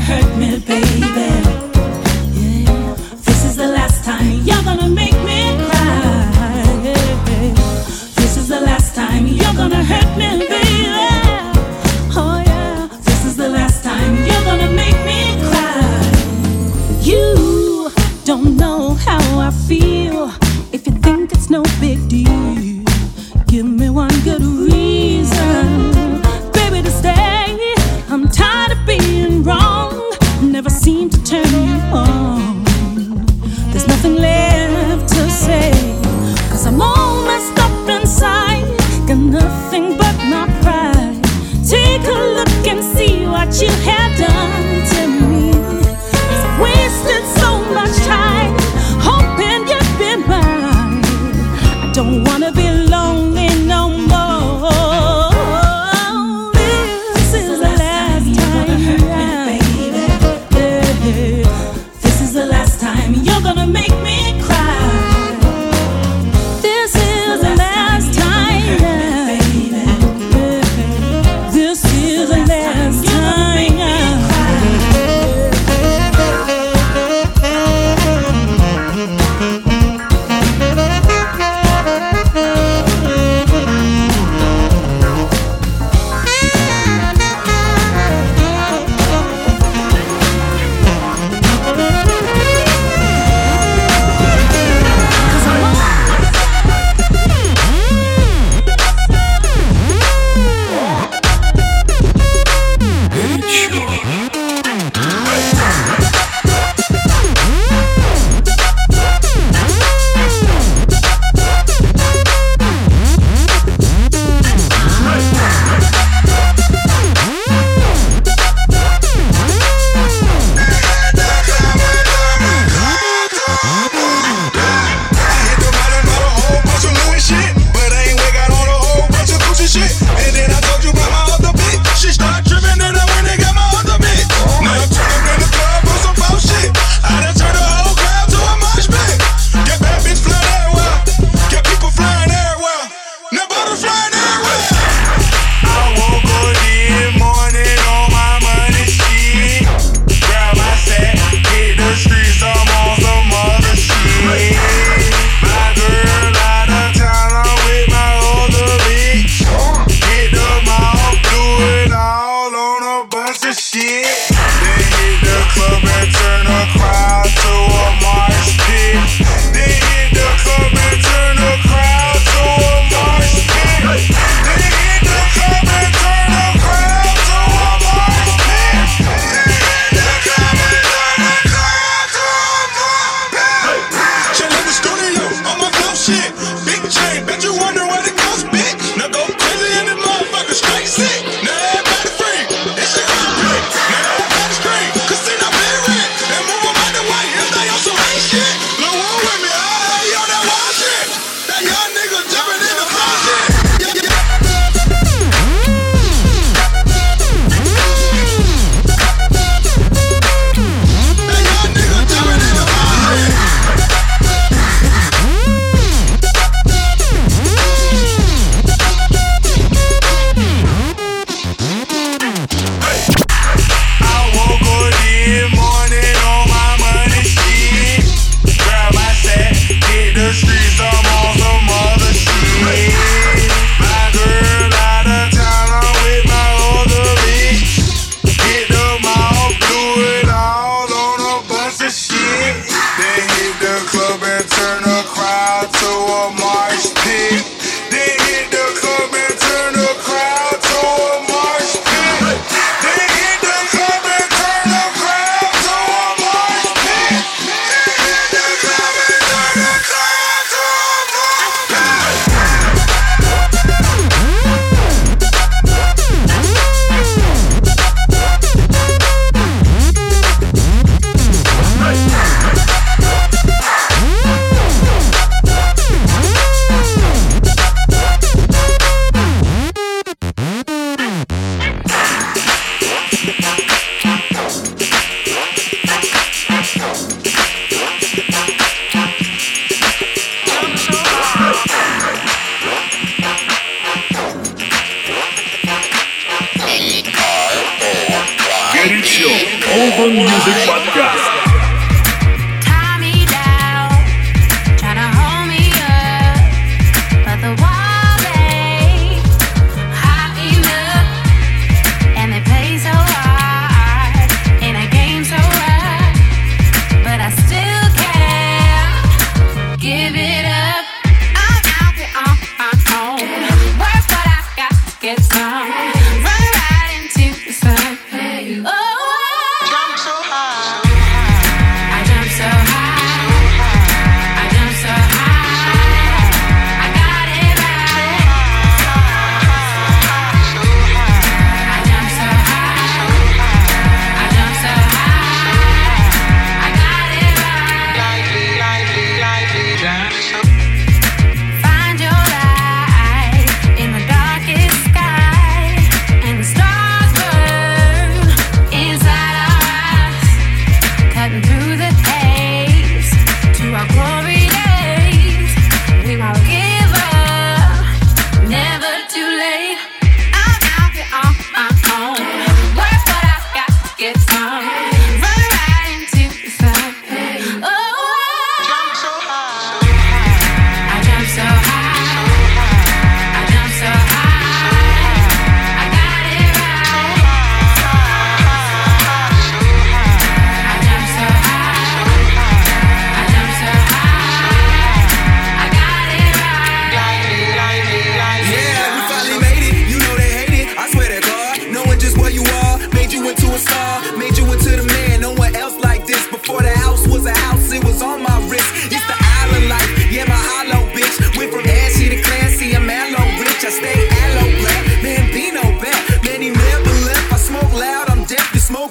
hurt 0.01 0.37
me, 0.37 0.59
baby. 0.59 1.66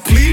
clear. 0.03 0.24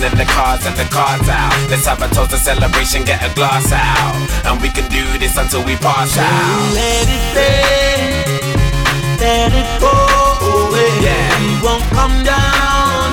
Women 0.00 0.18
and 0.18 0.20
the 0.20 0.32
cars 0.32 0.64
and 0.66 0.76
the 0.76 0.84
cards 0.84 1.28
out. 1.28 1.52
Let's 1.70 1.86
have 1.86 2.00
a 2.02 2.08
toast, 2.14 2.32
a 2.32 2.38
celebration, 2.38 3.04
get 3.04 3.20
a 3.22 3.32
glass 3.34 3.72
out. 3.72 4.16
And 4.46 4.60
we 4.60 4.68
can 4.68 4.88
do 4.90 5.04
this 5.18 5.36
until 5.36 5.64
we 5.64 5.76
pass 5.76 6.16
out. 6.16 6.74
Let 6.74 7.06
it 7.08 7.24
rain, 7.36 8.24
let 9.20 9.52
it 9.52 9.68
go 9.80 9.92
away. 9.92 10.90
Yeah. 11.04 11.28
We 11.40 11.52
won't 11.62 11.84
come 11.92 12.16
down 12.24 13.12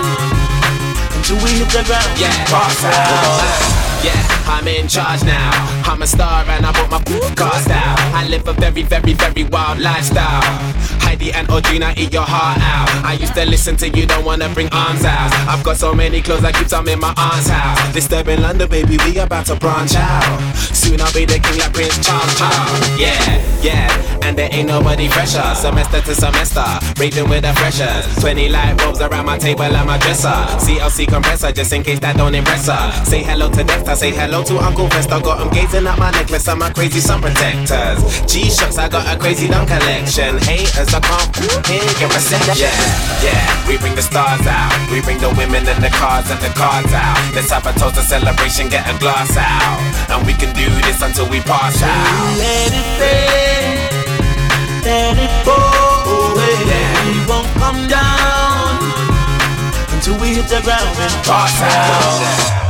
until 1.16 1.38
we 1.44 1.60
hit 1.60 1.70
the 1.70 1.84
ground. 1.84 2.12
Yeah, 2.20 2.34
pass 2.48 2.84
out. 2.84 4.04
Yeah. 4.04 4.38
I'm 4.48 4.68
in 4.68 4.88
charge 4.88 5.24
now. 5.24 5.52
I'm 5.84 6.02
a 6.02 6.08
star 6.08 6.46
and 6.48 6.66
I 6.66 6.72
bought 6.72 6.90
my 6.90 7.04
cars 7.36 7.68
out. 7.68 8.00
I 8.16 8.28
live 8.28 8.48
a 8.48 8.54
very, 8.54 8.84
very, 8.84 9.14
very 9.14 9.44
wild 9.44 9.80
lifestyle. 9.80 10.87
Heidi 11.08 11.32
and 11.32 11.48
Audrina 11.48 11.96
eat 11.98 12.12
your 12.12 12.28
heart 12.28 12.60
out. 12.60 12.90
I 13.06 13.14
used 13.14 13.34
to 13.36 13.46
listen 13.46 13.78
to 13.78 13.88
you, 13.88 14.06
don't 14.06 14.26
wanna 14.26 14.50
bring 14.50 14.68
arms 14.74 15.06
out. 15.06 15.32
I've 15.48 15.64
got 15.64 15.78
so 15.78 15.94
many 15.94 16.22
clothes, 16.22 16.44
I 16.44 16.52
keep 16.52 16.68
some 16.68 16.86
in 16.90 17.00
my 17.00 17.14
aunt's 17.16 17.48
house. 17.48 17.94
Disturbing 17.94 18.42
London, 18.42 18.68
baby, 18.70 18.98
we 19.06 19.18
about 19.18 19.46
to 19.46 19.56
branch 19.56 19.96
out. 19.96 20.54
Soon 20.76 21.00
I'll 21.00 21.14
be 21.14 21.24
the 21.24 21.40
king 21.40 21.60
like 21.60 21.72
Prince 21.72 22.06
Charles, 22.06 22.38
Charles. 22.38 23.00
Yeah, 23.00 23.24
yeah, 23.62 24.17
and 24.28 24.38
there 24.38 24.50
ain't 24.52 24.68
nobody 24.68 25.08
fresher. 25.08 25.56
Semester 25.56 26.02
to 26.02 26.14
semester, 26.14 26.68
raving 27.00 27.30
with 27.30 27.44
the 27.44 27.54
freshers. 27.54 28.04
20 28.20 28.50
light 28.50 28.78
bulbs 28.78 29.00
around 29.00 29.26
my 29.26 29.38
table 29.38 29.64
and 29.64 29.88
my 29.88 29.98
dresser. 30.00 30.36
CLC 30.60 31.08
compressor, 31.08 31.52
just 31.54 31.72
in 31.72 31.82
case 31.82 32.00
that 32.00 32.18
don't 32.18 32.36
impress 32.36 32.68
her. 32.68 33.06
Say 33.06 33.24
hello 33.24 33.50
to 33.50 33.64
Dexter, 33.64 33.96
say 33.96 34.12
hello 34.12 34.44
to 34.44 34.58
Uncle 34.60 34.88
Vesta, 34.88 35.20
got 35.24 35.40
him 35.40 35.50
gazing 35.56 35.88
at 35.88 35.98
my 35.98 36.12
necklace 36.12 36.48
and 36.48 36.60
my 36.60 36.70
crazy 36.72 37.00
sun 37.00 37.22
protectors. 37.22 38.04
G-Shocks, 38.28 38.78
I 38.78 38.90
got 38.90 39.08
a 39.08 39.18
crazy 39.18 39.48
dumb 39.48 39.66
collection. 39.66 40.38
Haters, 40.44 40.94
I 40.94 41.00
can't 41.00 41.66
hear 41.66 41.88
your 42.04 42.12
reception. 42.12 42.68
Yeah, 42.68 43.32
yeah, 43.32 43.68
we 43.68 43.78
bring 43.78 43.96
the 43.96 44.04
stars 44.04 44.44
out. 44.44 44.76
We 44.92 45.00
bring 45.02 45.20
the 45.20 45.32
women 45.40 45.64
and 45.64 45.82
the 45.82 45.90
cars 45.96 46.30
and 46.30 46.40
the 46.44 46.52
cards 46.52 46.92
out. 46.92 47.16
Let's 47.34 47.50
have 47.52 47.66
a 47.66 47.72
toast, 47.80 47.96
a 47.96 48.04
celebration, 48.04 48.68
get 48.68 48.84
a 48.92 48.98
glass 49.00 49.32
out. 49.40 49.80
And 50.12 50.28
we 50.28 50.34
can 50.34 50.52
do 50.52 50.68
this 50.84 51.02
until 51.02 51.30
we 51.30 51.40
pass 51.40 51.80
out. 51.82 52.38
Let 52.38 52.76
it 52.76 52.88
fade, 53.00 53.87
let 54.88 55.18
it 55.20 55.34
go 55.46 55.58
away. 56.16 56.56
Yeah. 56.72 56.96
We 57.08 57.20
won't 57.30 57.52
come 57.62 57.80
down 57.88 58.80
until 59.94 60.16
we 60.22 60.28
hit 60.38 60.48
the 60.48 60.62
ground 60.64 60.96
and 61.06 61.16
pass 61.28 61.56
out. 61.62 62.66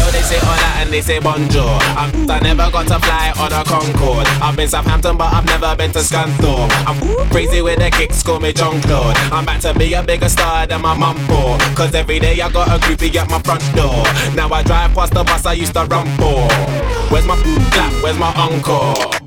and 0.88 0.94
they 0.94 1.03
say 1.03 1.18
bonjour. 1.18 1.68
I'm, 2.01 2.31
I 2.31 2.40
never 2.40 2.70
got 2.70 2.87
to 2.88 2.98
fly 2.98 3.33
on 3.38 3.53
a 3.53 3.62
Concorde. 3.64 4.27
I've 4.40 4.57
been 4.57 4.68
Southampton, 4.68 5.18
but 5.18 5.33
I've 5.33 5.44
never 5.44 5.77
been 5.77 5.92
to 5.92 5.98
Scunthorpe. 5.98 6.70
I'm 6.87 7.29
crazy 7.29 7.61
with 7.61 7.79
the 7.79 7.90
kicks, 7.90 8.22
call 8.22 8.40
me 8.40 8.53
John 8.55 8.81
Claude. 8.83 9.16
I'm 9.31 9.44
about 9.44 9.61
to 9.62 9.74
be 9.79 9.92
a 9.92 10.03
bigger 10.03 10.29
star 10.29 10.66
than 10.66 10.81
my 10.81 10.96
mum 10.96 11.16
for. 11.27 11.59
Cause 11.77 11.94
every 11.94 12.18
day 12.18 12.40
I 12.40 12.51
got 12.51 12.68
a 12.68 12.81
groupie 12.81 13.14
at 13.16 13.29
my 13.29 13.38
front 13.40 13.62
door. 13.77 14.03
Now 14.35 14.48
I 14.48 14.62
drive 14.62 14.94
past 14.94 15.12
the 15.12 15.24
bus 15.24 15.44
I 15.44 15.53
used 15.53 15.74
to 15.74 15.85
run 15.85 16.07
for. 16.16 16.48
Where's 17.12 17.27
my 17.27 17.37
clap? 17.70 18.03
Where's 18.03 18.18
my 18.18 18.33
encore? 18.35 19.17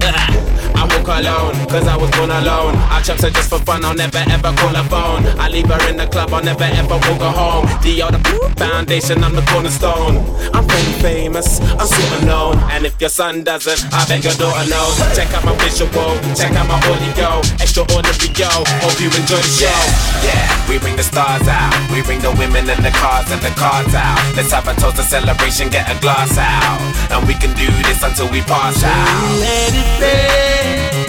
Walk 1.02 1.18
alone, 1.18 1.58
cause 1.66 1.88
I 1.88 1.98
was 1.98 2.12
born 2.12 2.30
alone. 2.30 2.78
I 2.94 3.02
chops 3.02 3.24
her 3.24 3.32
just 3.32 3.50
for 3.50 3.58
fun, 3.66 3.84
I'll 3.84 3.96
never 3.96 4.22
ever 4.30 4.54
call 4.54 4.70
her 4.70 4.86
phone. 4.86 5.26
I 5.42 5.50
leave 5.50 5.66
her 5.66 5.82
in 5.90 5.98
the 5.98 6.06
club, 6.06 6.30
I'll 6.30 6.44
never 6.44 6.64
ever 6.64 6.94
walk 6.94 7.22
her 7.26 7.34
home. 7.34 7.66
The 7.82 8.04
other 8.06 8.22
foundation, 8.54 9.24
I'm 9.24 9.34
the 9.34 9.42
cornerstone. 9.50 10.22
I'm 10.54 10.68
pretty 10.68 10.94
famous, 11.02 11.60
I'm 11.82 11.88
super 11.88 12.24
known. 12.24 12.54
And 12.70 12.86
if 12.86 13.02
your 13.02 13.10
son 13.10 13.44
doesn't, 13.44 13.82
I 13.92 14.06
bet 14.06 14.24
your 14.24 14.38
daughter 14.38 14.70
knows. 14.70 14.94
Check 15.18 15.34
out 15.34 15.42
my 15.42 15.58
visual, 15.66 15.90
check 16.38 16.54
out 16.54 16.70
my 16.70 16.78
audio. 16.86 17.42
Extraordinary, 17.58 18.30
yo. 18.38 18.52
Hope 18.86 19.02
you 19.02 19.10
enjoy 19.10 19.42
the 19.42 19.54
show. 19.58 19.82
Yeah, 20.22 20.46
we 20.70 20.78
bring 20.78 20.98
the 21.02 21.08
stars 21.08 21.48
out. 21.50 21.74
We 21.90 22.06
bring 22.06 22.22
the 22.22 22.30
women 22.38 22.70
and 22.70 22.86
the 22.86 22.94
cars 22.94 23.26
and 23.34 23.42
the 23.42 23.50
cards 23.58 23.98
out. 23.98 24.22
Let's 24.38 24.54
have 24.54 24.70
a 24.70 24.78
toast, 24.78 25.02
a 25.02 25.04
celebration, 25.04 25.74
get 25.74 25.90
a 25.90 25.98
glass 25.98 26.38
out. 26.38 26.78
And 27.10 27.26
we 27.26 27.34
can 27.34 27.58
do 27.58 27.66
this 27.90 28.06
until 28.06 28.30
we 28.30 28.46
pass 28.46 28.78
out. 28.86 29.18
Let 29.42 29.74
it 29.74 29.90
rain 29.98 31.01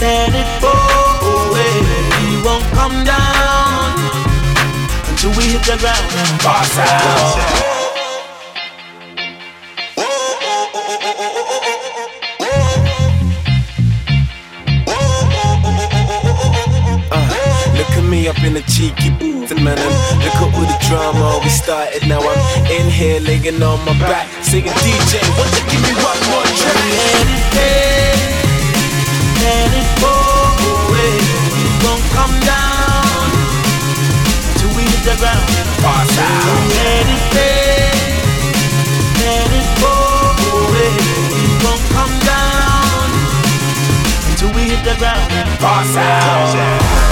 let 0.00 0.28
it 0.34 0.48
fall 0.60 1.20
away. 1.46 1.74
We 2.18 2.42
won't 2.44 2.64
come 2.74 3.04
down 3.04 3.96
until 5.08 5.30
we 5.36 5.44
hit 5.52 5.62
the 5.64 5.76
ground 5.80 6.40
pass 6.40 6.78
out. 6.78 7.76
me 18.06 18.28
up 18.28 18.38
in 18.44 18.54
the 18.54 18.62
cheeky 18.62 19.10
booth 19.10 19.50
and 19.50 19.64
man, 19.64 19.76
look 20.22 20.34
at 20.34 20.42
all 20.42 20.50
the 20.50 20.78
drama 20.88 21.40
we 21.42 21.48
started. 21.48 22.06
Now 22.06 22.20
I'm 22.20 22.66
in 22.70 22.88
here 22.88 23.18
laying 23.18 23.60
on 23.60 23.84
my 23.84 23.98
back, 23.98 24.28
singing 24.44 24.70
DJ. 24.70 25.18
What 25.36 25.50
the 25.50 25.60
give 25.68 25.82
me 25.82 25.92
one 26.00 26.20
more 26.30 26.44
track? 26.60 28.05
Let 29.46 29.70
it 29.80 29.90
go 30.02 30.16
away. 30.74 31.14
We 31.54 31.64
won't 31.84 32.06
come 32.18 32.34
down 32.52 33.26
till 34.58 34.72
we 34.76 34.82
hit 34.92 35.02
the 35.06 35.16
ground. 35.22 35.46
Pass 35.84 36.18
out. 36.18 36.58
Let 36.78 37.06
it 37.14 37.22
fade, 37.32 38.14
let 39.22 39.48
it 39.60 39.68
go 39.82 39.94
away. 40.58 40.94
We 41.32 41.44
won't 41.64 41.84
come 41.96 42.14
down 42.32 43.06
till 44.38 44.52
we 44.56 44.62
hit 44.72 44.82
the 44.82 44.96
ground. 44.98 45.30
Pass 45.62 45.94
out. 45.96 47.05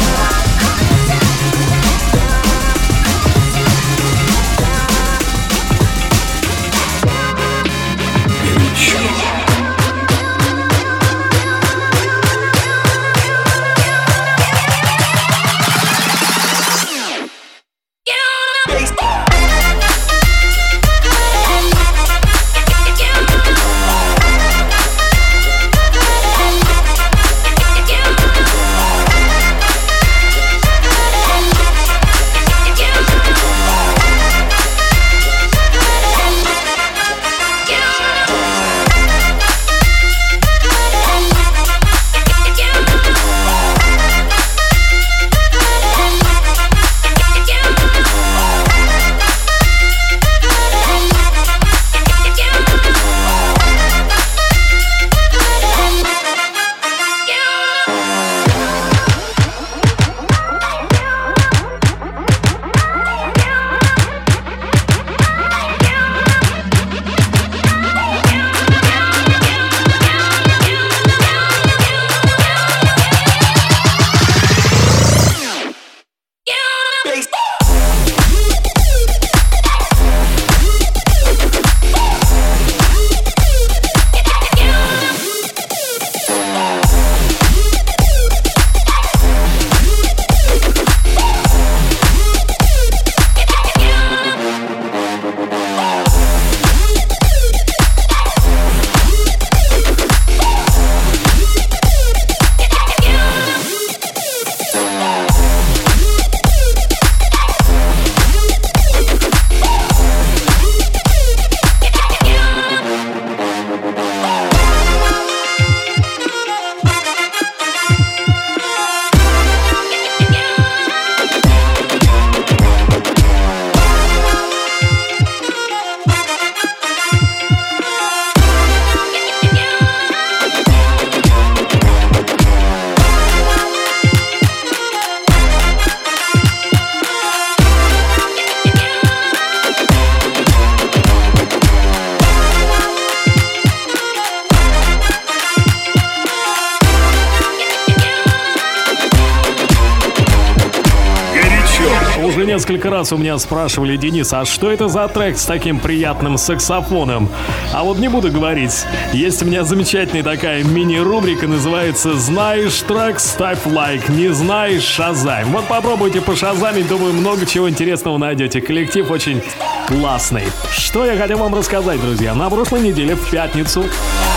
Раз 153.05 153.13
у 153.13 153.19
меня 153.19 153.37
спрашивали, 153.39 153.99
Денис, 153.99 154.33
а 154.33 154.47
что 154.47 154.73
это 154.73 154.89
за 154.89 155.07
трек 155.09 155.37
с 155.37 155.45
таким 155.45 155.79
приятным 155.79 156.39
саксофоном? 156.39 157.29
А 157.75 157.85
вот 157.85 157.99
не 157.99 158.09
буду 158.09 158.33
говорить. 158.33 158.87
Есть 159.13 159.43
у 159.43 159.45
меня 159.45 159.63
замечательная 159.63 160.23
такая 160.23 160.65
мини-рубрика, 160.65 161.47
называется 161.47 162.15
«Знаешь 162.15 162.81
трек, 162.81 163.21
ставь 163.21 163.67
лайк, 163.67 164.09
не 164.09 164.29
знаешь, 164.29 164.85
шазай». 164.85 165.45
Вот 165.45 165.69
попробуйте 165.69 166.23
пошазамить, 166.23 166.89
думаю, 166.89 167.13
много 167.13 167.45
чего 167.45 167.69
интересного 167.69 168.17
найдете. 168.17 168.63
Коллектив 168.63 169.11
очень 169.11 169.43
классный. 169.87 170.45
Что 170.71 171.05
я 171.05 171.19
хотел 171.19 171.37
вам 171.37 171.55
рассказать, 171.55 172.01
друзья? 172.01 172.35
На 172.35 172.49
прошлой 172.49 172.81
неделе, 172.81 173.17
в 173.17 173.31
пятницу, 173.31 173.85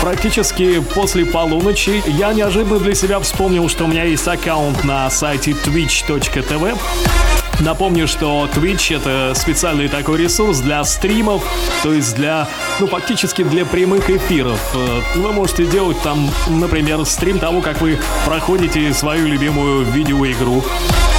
практически 0.02 0.80
после 0.94 1.24
полуночи, 1.24 2.02
я 2.06 2.34
неожиданно 2.34 2.78
для 2.80 2.94
себя 2.94 3.18
вспомнил, 3.20 3.66
что 3.70 3.84
у 3.84 3.86
меня 3.86 4.04
есть 4.04 4.28
аккаунт 4.28 4.84
на 4.84 5.08
сайте 5.08 5.52
twitch.tv 5.52 6.76
Напомню, 7.60 8.06
что 8.06 8.48
Twitch 8.54 8.96
это 8.96 9.34
специальный 9.34 9.88
такой 9.88 10.18
ресурс 10.18 10.60
для 10.60 10.84
стримов, 10.84 11.42
то 11.82 11.92
есть 11.92 12.14
для, 12.14 12.48
ну, 12.78 12.86
фактически 12.86 13.42
для 13.42 13.64
прямых 13.64 14.10
эфиров. 14.10 14.60
Э, 14.74 15.00
вы 15.16 15.32
можете 15.32 15.66
делать 15.66 16.00
там, 16.02 16.30
например, 16.48 17.04
стрим 17.04 17.38
того, 17.38 17.60
как 17.60 17.80
вы 17.80 17.98
проходите 18.24 18.92
свою 18.94 19.26
любимую 19.26 19.84
видеоигру. 19.84 20.62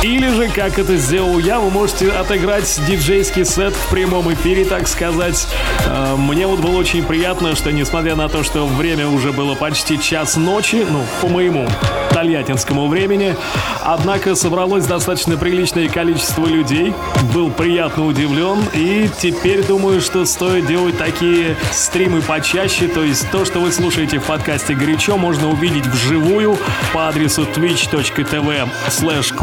Или 0.02 0.30
же, 0.30 0.48
как 0.48 0.80
это 0.80 0.96
сделал 0.96 1.40
я, 1.40 1.60
вы 1.60 1.70
можете 1.72 2.10
отыграть 2.10 2.80
диджейский 2.88 3.44
сет 3.44 3.74
в 3.74 3.90
прямом 3.90 4.34
эфире, 4.34 4.64
так 4.64 4.88
сказать. 4.88 5.46
Э, 5.88 6.16
мне 6.16 6.48
вот 6.48 6.62
было 6.62 6.78
очень 6.78 7.04
приятно, 7.04 7.54
что 7.54 7.74
несмотря 7.74 8.16
на 8.16 8.30
то, 8.30 8.42
что 8.42 8.66
время 8.66 9.10
уже 9.10 9.34
было 9.34 9.56
почти 9.56 10.00
час 10.00 10.38
ночи, 10.38 10.86
ну, 10.90 11.04
по 11.20 11.28
моему 11.28 11.68
тольяттинскому 12.12 12.88
времени, 12.88 13.36
однако 13.84 14.36
собралось 14.36 14.86
достаточно 14.86 15.38
приличное 15.38 15.90
количество 15.90 16.46
людей. 16.46 16.94
Был 17.34 17.52
приятно 17.52 18.06
удивлен 18.06 18.60
и 18.74 19.10
теперь 19.20 19.66
думаю, 19.66 20.00
что 20.02 20.26
стоит 20.26 20.66
делать 20.66 20.98
такие 20.98 21.58
стримы 21.74 22.22
почаще, 22.22 22.88
то 22.88 23.04
есть 23.04 23.30
то, 23.32 23.44
что 23.46 23.60
вы 23.60 23.72
слушаете 23.72 24.20
в 24.20 24.24
подкасте 24.24 24.76
горячо, 24.76 25.18
можно 25.18 25.50
увидеть 25.50 25.86
вживую 25.88 26.58
по 26.94 27.10
адресу 27.10 27.44
twitch.tv 27.44 28.70
slash 28.88 29.36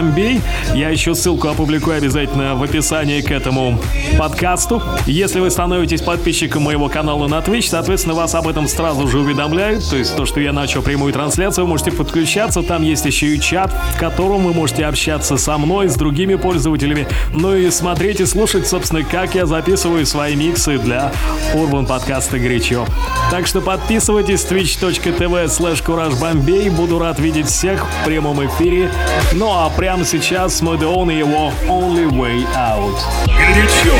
Бомбей. 0.00 0.40
Я 0.74 0.88
еще 0.88 1.14
ссылку 1.14 1.48
опубликую 1.48 1.98
обязательно 1.98 2.54
в 2.54 2.62
описании 2.62 3.20
к 3.20 3.30
этому 3.30 3.78
подкасту. 4.18 4.82
Если 5.06 5.40
вы 5.40 5.50
становитесь 5.50 6.00
подписчиком 6.00 6.62
моего 6.62 6.88
канала 6.88 7.28
на 7.28 7.40
Twitch, 7.40 7.68
соответственно, 7.68 8.14
вас 8.14 8.34
об 8.34 8.48
этом 8.48 8.66
сразу 8.66 9.06
же 9.08 9.18
уведомляют. 9.18 9.88
То 9.90 9.96
есть 9.96 10.16
то, 10.16 10.24
что 10.24 10.40
я 10.40 10.54
начал 10.54 10.80
прямую 10.80 11.12
трансляцию, 11.12 11.66
вы 11.66 11.70
можете 11.70 11.92
подключаться. 11.92 12.62
Там 12.62 12.82
есть 12.82 13.04
еще 13.04 13.34
и 13.34 13.40
чат, 13.40 13.70
в 13.94 13.98
котором 13.98 14.44
вы 14.44 14.54
можете 14.54 14.86
общаться 14.86 15.36
со 15.36 15.58
мной, 15.58 15.88
с 15.88 15.96
другими 15.96 16.36
пользователями. 16.36 17.06
Ну 17.34 17.54
и 17.54 17.70
смотреть 17.70 18.20
и 18.20 18.26
слушать, 18.26 18.66
собственно, 18.66 19.02
как 19.02 19.34
я 19.34 19.44
записываю 19.44 20.06
свои 20.06 20.34
миксы 20.34 20.78
для 20.78 21.12
Urban 21.54 21.86
подкаста 21.86 22.38
«Горячо». 22.38 22.86
Так 23.30 23.46
что 23.46 23.60
подписывайтесь 23.60 24.46
twitch.tv 24.46 25.44
slash 25.44 26.18
Бомбей. 26.18 26.70
Буду 26.70 26.98
рад 26.98 27.18
видеть 27.18 27.48
всех 27.48 27.86
в 27.86 28.04
прямом 28.06 28.44
эфире. 28.46 28.90
Ну 29.34 29.50
а 29.50 29.68
прямо 29.70 29.89
прямо 29.89 30.05
сейчас 30.05 30.61
мы 30.61 30.77
Деон 30.77 31.09
и 31.11 31.17
его 31.17 31.51
Only 31.67 32.07
Way 32.11 32.45
Out. 32.55 32.97
Горячо! 33.27 33.95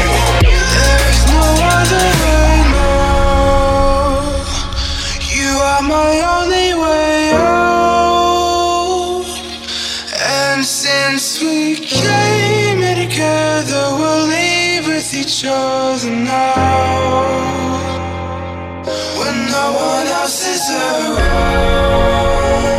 You 5.31 5.60
are 5.62 5.81
my 5.81 6.21
only 6.38 6.73
way 6.73 7.31
out 7.34 9.25
And 10.53 10.63
since 10.65 11.41
we 11.41 11.75
came 11.75 12.79
here 12.79 12.95
together 12.95 13.95
We'll 13.97 14.25
leave 14.27 14.88
with 14.88 15.13
each 15.13 15.45
other 15.47 16.10
now 16.10 17.25
When 19.17 19.36
no 19.51 19.73
one 19.73 20.08
else 20.08 20.45
is 20.47 20.69
around 20.69 22.05
I'll 22.65 22.78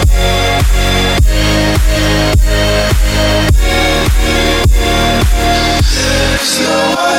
lives. 6.41 7.10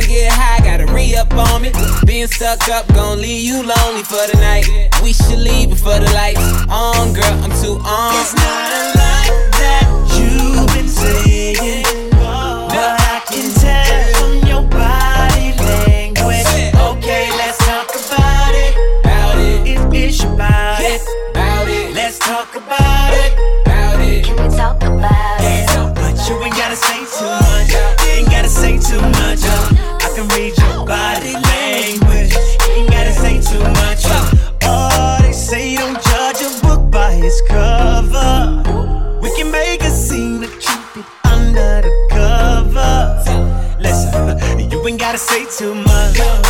done 0.00 0.08
get 0.08 0.32
high, 0.32 0.58
gotta 0.64 0.86
re 0.92 1.14
up 1.16 1.32
on 1.34 1.62
me. 1.62 1.70
Being 2.04 2.26
stuck 2.26 2.68
up, 2.68 2.86
gon' 2.94 3.20
leave 3.20 3.44
you 3.44 3.56
lonely 3.56 4.02
for 4.02 4.24
the 4.30 4.38
night. 4.40 4.66
We 5.02 5.12
should 5.12 5.38
leave 5.38 5.70
before 5.70 5.98
the 5.98 6.10
lights 6.12 6.40
on, 6.68 7.12
girl. 7.12 7.24
I'm 7.42 7.52
too 7.62 7.78
on. 7.84 8.14
It's 8.20 8.34
not 8.34 8.72
a 8.72 8.84
lie 8.98 9.30
that 9.60 9.86
you've 10.18 10.74
been 10.74 10.88
saying. 10.88 11.85
Say 45.36 45.44
too 45.64 45.74
much. 45.74 46.45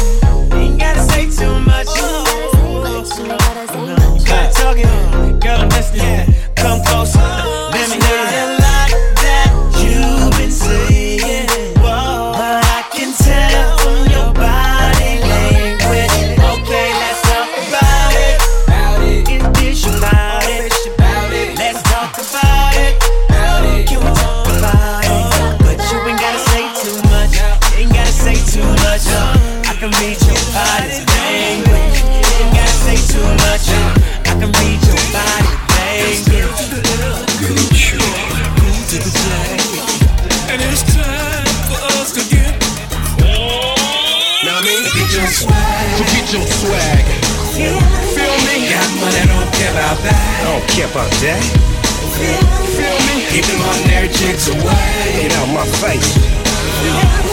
Keep 53.37 53.44
them 53.53 53.61
on 53.68 53.77
chicks 54.16 54.49
away. 54.49 55.20
Get 55.20 55.33
out 55.37 55.53
my 55.53 55.68
face. 55.85 56.09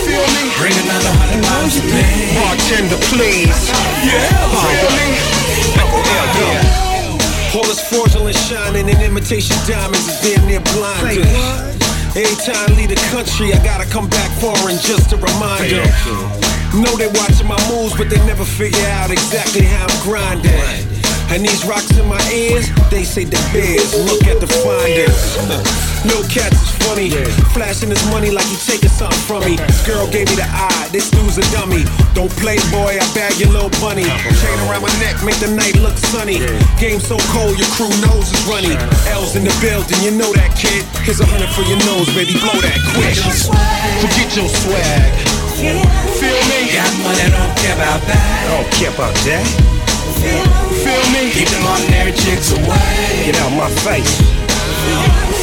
Feel 0.03 0.27
me? 0.35 0.51
Bring 0.59 0.75
another 0.83 1.15
hundred 1.15 1.39
pounds 1.47 1.79
to 1.79 1.83
me. 1.87 2.03
Bartender, 2.35 2.99
please. 3.07 3.71
Yeah, 4.03 4.19
feel 4.51 4.91
me? 4.99 5.07
All 7.55 7.63
this 7.63 7.79
fraudulent 7.87 8.35
shining 8.35 8.89
and 8.89 8.99
imitation 8.99 9.55
diamonds 9.63 10.03
is 10.11 10.19
damn 10.19 10.43
near 10.43 10.59
blinding. 10.75 11.23
Every 12.19 12.35
time 12.43 12.67
I 12.67 12.75
leave 12.75 12.91
the 12.91 12.99
country, 13.07 13.55
I 13.55 13.63
gotta 13.63 13.87
come 13.87 14.09
back 14.09 14.27
foreign 14.43 14.75
just 14.83 15.09
to 15.11 15.15
remind 15.15 15.71
them. 15.71 15.87
Know 16.83 16.91
they 16.99 17.07
watching 17.15 17.47
my 17.47 17.55
moves, 17.71 17.95
but 17.95 18.09
they 18.09 18.19
never 18.27 18.43
figure 18.43 18.83
out 18.99 19.09
exactly 19.09 19.63
how 19.63 19.87
I'm 19.87 20.03
grinding. 20.03 20.92
And 21.33 21.41
these 21.41 21.65
rocks 21.65 21.89
in 21.97 22.05
my 22.05 22.21
ears, 22.29 22.69
they 22.93 23.01
say 23.01 23.25
the 23.25 23.41
bears. 23.49 23.89
Look 24.05 24.21
at 24.29 24.37
the 24.39 24.45
finders. 24.45 25.81
No 26.03 26.19
cats 26.27 26.59
is 26.59 26.75
funny, 26.83 27.07
flashing 27.55 27.87
his 27.87 28.03
money 28.11 28.27
like 28.27 28.43
he 28.51 28.59
taking 28.59 28.91
something 28.91 29.23
from 29.23 29.39
me. 29.47 29.55
This 29.55 29.87
Girl 29.87 30.03
gave 30.11 30.27
me 30.27 30.35
the 30.35 30.43
eye, 30.43 30.89
this 30.91 31.09
dude's 31.09 31.39
a 31.39 31.45
dummy. 31.55 31.87
Don't 32.11 32.29
play, 32.43 32.59
boy, 32.75 32.99
I 32.99 33.07
bag 33.15 33.39
your 33.39 33.55
little 33.55 33.71
bunny. 33.79 34.03
Chain 34.03 34.57
around 34.67 34.83
my 34.83 34.91
neck, 34.99 35.23
make 35.23 35.39
the 35.39 35.47
night 35.47 35.79
look 35.79 35.95
sunny. 35.95 36.43
Game 36.75 36.99
so 36.99 37.15
cold, 37.31 37.55
your 37.55 37.71
crew 37.71 37.87
knows 38.03 38.27
is 38.35 38.43
runny. 38.51 38.75
L's 39.15 39.39
in 39.39 39.47
the 39.47 39.55
building, 39.63 39.95
you 40.03 40.11
know 40.11 40.35
that 40.35 40.59
kid. 40.59 40.83
Here's 41.07 41.23
a 41.23 41.25
hundred 41.25 41.47
for 41.55 41.63
your 41.71 41.79
nose, 41.87 42.11
baby, 42.11 42.35
blow 42.35 42.59
that 42.59 42.83
quick. 42.91 43.15
Forget 44.03 44.27
your 44.35 44.51
swag. 44.51 45.07
Feel 46.19 46.35
me? 46.51 46.75
Got 46.75 46.91
money, 46.99 47.31
don't 47.31 47.55
care 47.63 47.79
about 47.79 48.03
that. 48.11 48.23
I 48.43 48.59
don't 48.59 48.71
care 48.75 48.91
about 48.91 49.15
that. 49.23 49.72
Feel 50.83 51.03
me? 51.11 51.31
Keep 51.31 51.49
them 51.49 51.65
on 51.67 51.81
their 51.91 52.11
chicks 52.11 52.51
away. 52.51 53.27
Get 53.27 53.35
out 53.43 53.51
my 53.51 53.69
face. 53.83 54.15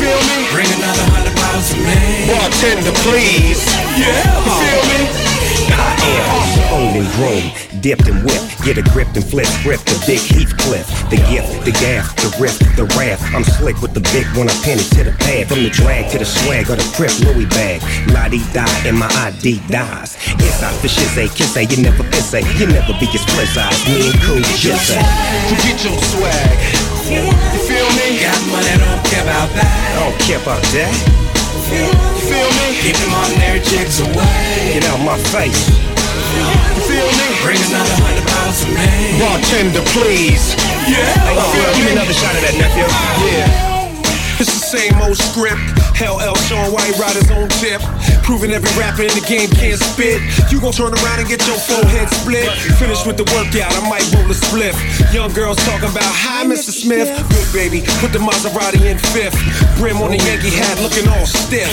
Feel 0.01 0.21
me? 0.29 0.49
Bring 0.53 0.71
another 0.81 1.07
hundred 1.13 1.37
pounds 1.37 1.73
to 1.73 1.79
me. 1.81 2.29
Bartender, 2.29 2.95
please. 3.05 3.61
Yeah, 4.01 4.25
feel 4.45 4.83
me? 4.89 5.50
I 5.73 5.95
am 5.99 6.51
owned 6.75 6.97
and 6.97 7.09
grown, 7.15 7.45
dipped 7.81 8.07
and 8.09 8.23
whipped. 8.25 8.63
Get 8.65 8.79
a 8.79 8.85
grip 8.93 9.09
and 9.15 9.25
flip, 9.25 9.49
grip 9.63 9.81
the 9.87 9.97
big 10.07 10.21
Heathcliff. 10.21 10.87
The 11.11 11.17
gift, 11.31 11.65
the 11.65 11.73
gaff, 11.73 12.15
the 12.17 12.31
riff, 12.41 12.59
the 12.77 12.85
wrath. 12.97 13.23
I'm 13.35 13.45
slick 13.45 13.81
with 13.81 13.95
the 13.95 14.05
big 14.13 14.27
one, 14.37 14.49
I 14.49 14.55
pin 14.63 14.79
it 14.79 14.89
to 14.97 15.05
the 15.05 15.15
pad. 15.17 15.49
From 15.49 15.63
the 15.63 15.71
drag 15.71 16.11
to 16.13 16.19
the 16.19 16.25
swag 16.25 16.71
or 16.71 16.77
the 16.77 16.87
crip 16.95 17.13
Louis 17.21 17.47
bag. 17.47 17.83
La 18.13 18.29
di 18.29 18.41
die 18.53 18.81
and 18.87 18.99
my 18.99 19.09
ID 19.27 19.61
dies. 19.69 20.17
Inside 20.39 20.77
for 20.81 20.89
shit 20.89 21.09
say, 21.15 21.29
kiss 21.29 21.55
say, 21.55 21.65
you 21.65 21.83
never 21.83 22.05
piss 22.05 22.31
say, 22.31 22.43
you 22.59 22.67
never 22.67 22.93
be 23.01 23.07
as 23.11 23.23
split 23.23 23.49
size. 23.49 23.79
Me 23.87 24.11
and 24.11 24.19
cool, 24.23 24.41
just 24.57 24.89
say. 24.89 25.03
Forget 25.51 25.79
your 25.85 25.97
swag. 25.99 26.91
You 27.11 27.27
feel 27.67 27.89
me? 27.99 28.23
Got 28.23 28.39
money, 28.53 28.77
don't 28.79 29.05
care 29.11 29.23
about 29.25 29.51
that. 29.57 29.97
I 29.97 30.11
don't 30.11 30.21
care 30.21 30.41
about 30.41 30.63
that. 30.75 31.20
Feel 31.71 32.51
me? 32.59 32.67
Keep 32.83 32.97
them 32.99 33.15
on 33.15 33.31
chicks 33.63 34.01
away. 34.01 34.75
Get 34.75 34.85
out 34.91 34.99
my 35.07 35.19
face. 35.31 35.69
Feel 36.89 37.07
me? 37.07 37.27
Bring 37.47 37.61
another 37.71 37.97
hundred 38.03 38.27
pounds 38.27 38.65
to 38.65 38.69
me. 38.75 38.91
Bartender, 39.23 39.85
please. 39.95 40.55
Yeah, 40.91 41.07
Oh, 41.39 41.55
give 41.77 41.87
me 41.87 41.93
another 41.93 42.13
shot 42.13 42.35
of 42.35 42.43
that, 42.43 42.55
nephew. 42.59 42.87
yeah. 43.31 44.41
It's 44.41 44.51
the 44.51 44.67
same 44.67 44.97
old 45.03 45.17
script. 45.21 45.61
Hell, 45.95 46.19
L. 46.21 46.35
Sean 46.49 46.73
White 46.73 46.97
Riders 46.99 47.31
on 47.31 47.47
tip. 47.61 47.79
Proving 48.31 48.55
every 48.55 48.71
rapper 48.79 49.03
in 49.03 49.11
the 49.19 49.27
game 49.27 49.51
can't 49.59 49.75
spit. 49.75 50.23
You 50.55 50.63
gon' 50.63 50.71
turn 50.71 50.95
around 50.95 51.19
and 51.19 51.27
get 51.27 51.43
your 51.51 51.59
forehead 51.67 52.07
split. 52.15 52.47
Finish 52.79 53.03
with 53.03 53.19
the 53.19 53.27
workout, 53.35 53.75
I 53.75 53.83
might 53.91 54.07
roll 54.15 54.31
a 54.31 54.39
spliff. 54.39 54.79
Young 55.11 55.35
girls 55.35 55.59
talking 55.67 55.91
about 55.91 56.07
hi, 56.07 56.47
Mr. 56.47 56.71
Smith. 56.71 57.11
Good 57.11 57.51
baby, 57.51 57.83
put 57.99 58.15
the 58.15 58.23
Maserati 58.23 58.87
in 58.87 59.03
fifth. 59.11 59.35
Brim 59.83 59.99
on 59.99 60.15
the 60.15 60.23
Yankee 60.23 60.55
hat, 60.55 60.79
looking 60.79 61.11
all 61.11 61.27
stiff. 61.27 61.67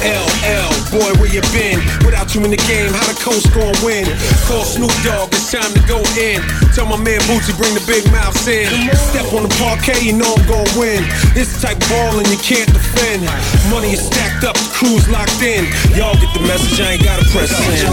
LL, 0.00 0.72
boy, 0.88 1.12
where 1.20 1.28
you 1.28 1.44
been? 1.52 1.76
Without 2.08 2.32
you 2.32 2.40
in 2.40 2.56
the 2.56 2.62
game, 2.64 2.88
how 2.88 3.04
the 3.04 3.18
coast 3.20 3.52
gon' 3.52 3.76
win? 3.84 4.08
Call 4.48 4.64
Snoop 4.64 4.94
Dogg, 5.04 5.28
it's 5.36 5.52
time 5.52 5.68
to 5.76 5.82
go 5.84 6.00
in. 6.16 6.40
Tell 6.72 6.88
my 6.88 6.96
man 6.96 7.20
Bootsy, 7.28 7.52
bring 7.60 7.76
the 7.76 7.84
big 7.84 8.08
mouths 8.08 8.48
in. 8.48 8.64
Step 9.12 9.28
on 9.36 9.44
the 9.44 9.52
parquet, 9.60 10.00
you 10.00 10.16
know 10.16 10.32
I'm 10.32 10.44
gon' 10.48 10.72
win. 10.72 11.04
This 11.36 11.52
type 11.60 11.76
ballin' 11.92 12.24
you 12.32 12.40
can't 12.40 12.72
defend. 12.72 13.28
Money 13.68 13.92
is 13.92 14.00
stacked 14.00 14.48
up, 14.48 14.56
the 14.56 14.72
crew's 14.72 15.04
locked 15.12 15.44
in. 15.44 15.68
Y'all 15.98 16.14
get 16.14 16.32
the 16.32 16.38
message, 16.46 16.80
I 16.80 16.92
ain't 16.92 17.02
gotta 17.02 17.24
press 17.24 17.50
in. 17.50 17.92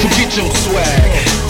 Forget 0.00 0.38
your 0.38 0.50
swag. 0.54 1.45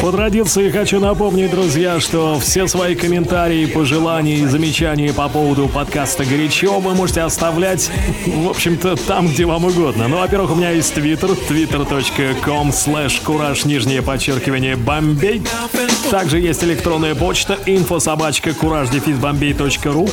По 0.00 0.12
традиции 0.12 0.70
хочу 0.70 1.00
напомнить, 1.00 1.50
друзья, 1.50 2.00
что 2.00 2.38
все 2.40 2.66
свои 2.66 2.94
комментарии, 2.94 3.66
пожелания 3.66 4.36
и 4.36 4.46
замечания 4.46 5.12
по 5.12 5.28
поводу 5.28 5.68
подкаста 5.68 6.24
«Горячо» 6.24 6.78
вы 6.78 6.94
можете 6.94 7.22
оставлять, 7.22 7.90
в 8.26 8.48
общем-то, 8.48 8.96
там, 8.96 9.28
где 9.28 9.44
вам 9.44 9.64
угодно. 9.64 10.08
Ну, 10.08 10.18
во-первых, 10.18 10.52
у 10.52 10.54
меня 10.54 10.70
есть 10.70 10.94
твиттер, 10.94 11.30
twitter.com 11.30 12.70
slash 12.70 13.22
кураж, 13.24 13.64
нижнее 13.64 14.02
подчеркивание, 14.02 14.76
бомбей. 14.76 15.42
Также 16.10 16.38
есть 16.38 16.62
электронная 16.64 17.14
почта 17.14 17.58
инфособачка 17.66 18.52
кураж-бомбей.ру. 18.54 20.08